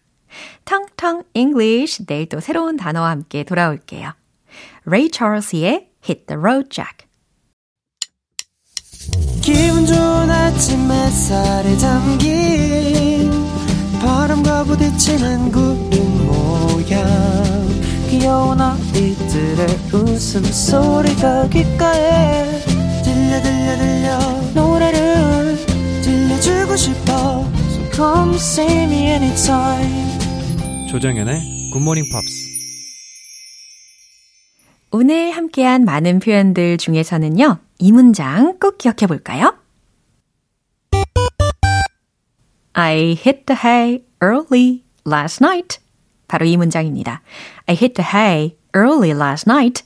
텅텅 0.65 1.23
English 1.33 2.05
내일 2.05 2.29
또 2.29 2.39
새로운 2.39 2.77
단어와 2.77 3.09
함께 3.09 3.43
돌아올게요. 3.43 4.13
Ray 4.85 5.09
Charles의 5.11 5.89
Hit 6.03 6.25
the 6.27 6.39
Road 6.39 6.69
Jack. 6.69 7.07
기분 9.41 9.85
좋은 9.85 10.29
아침 10.29 10.91
햇살에 10.91 11.77
담긴 11.77 13.31
바람과 14.01 14.63
부딪히는 14.65 15.51
구름 15.51 16.27
모양 16.27 17.05
귀여운 18.09 18.59
아이들의 18.61 19.67
웃음소리가 19.93 21.49
귓가에 21.49 22.76
들려 23.27 23.41
들려 23.41 23.77
들려 23.77 24.17
노래를 24.53 25.57
들려주고 26.01 26.75
싶어 26.77 27.45
So 27.69 27.91
come 27.91 28.35
see 28.35 28.83
me 28.83 29.07
anytime 29.09 30.87
조정연의 30.89 31.71
굿모닝 31.73 32.05
팝스 32.09 32.47
오늘 34.91 35.31
함께한 35.31 35.83
많은 35.83 36.19
표현들 36.19 36.77
중에서는요, 36.77 37.57
이 37.77 37.91
문장 37.91 38.57
꼭 38.57 38.77
기억해 38.77 39.05
볼까요? 39.05 39.53
I 42.71 43.17
hit 43.19 43.43
the 43.45 43.59
hay 43.61 44.03
early 44.23 44.83
last 45.05 45.43
night. 45.43 45.79
바로 46.29 46.45
이 46.45 46.55
문장입니다. 46.55 47.21
I 47.65 47.75
hit 47.75 48.01
the 48.01 48.09
hay 48.13 48.55
early 48.73 49.11
last 49.11 49.49
night. 49.49 49.83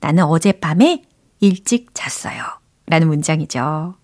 나는 0.00 0.24
어젯밤에 0.24 1.02
일찍 1.40 1.94
잤어요. 1.94 2.63
라는 2.86 3.08
문장이죠. 3.08 3.94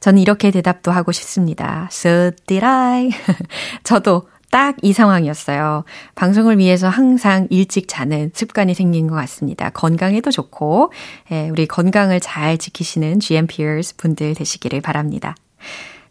저는 0.00 0.20
이렇게 0.20 0.50
대답도 0.50 0.90
하고 0.90 1.12
싶습니다. 1.12 1.88
So 1.92 2.30
did 2.46 2.64
I. 2.64 3.10
저도 3.84 4.28
딱 4.50 4.76
이 4.82 4.92
상황이었어요. 4.92 5.84
방송을 6.14 6.58
위해서 6.58 6.88
항상 6.88 7.46
일찍 7.50 7.88
자는 7.88 8.30
습관이 8.32 8.74
생긴 8.74 9.06
것 9.06 9.14
같습니다. 9.16 9.70
건강에도 9.70 10.30
좋고, 10.30 10.92
예, 11.32 11.48
우리 11.50 11.66
건강을 11.66 12.20
잘 12.20 12.58
지키시는 12.58 13.20
GMPers 13.20 13.96
분들 13.96 14.34
되시기를 14.34 14.80
바랍니다. 14.80 15.34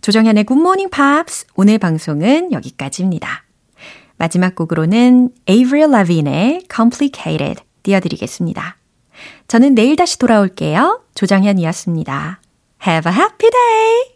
조정현의 0.02 0.44
굿모닝 0.46 0.90
팝스 0.90 1.48
오늘 1.56 1.78
방송은 1.78 2.52
여기까지입니다. 2.52 3.44
마지막 4.18 4.56
곡으로는 4.56 5.30
Avril 5.50 5.92
Lavigne의 5.92 6.64
Complicated 6.74 7.62
띄워드리겠습니다. 7.84 8.78
저는 9.48 9.76
내일 9.76 9.96
다시 9.96 10.20
돌아올게요. 10.20 11.02
조정현이었습니다. 11.16 12.40
Have 12.86 13.12
a 13.12 13.18
happy 13.18 13.50
day! 13.50 14.14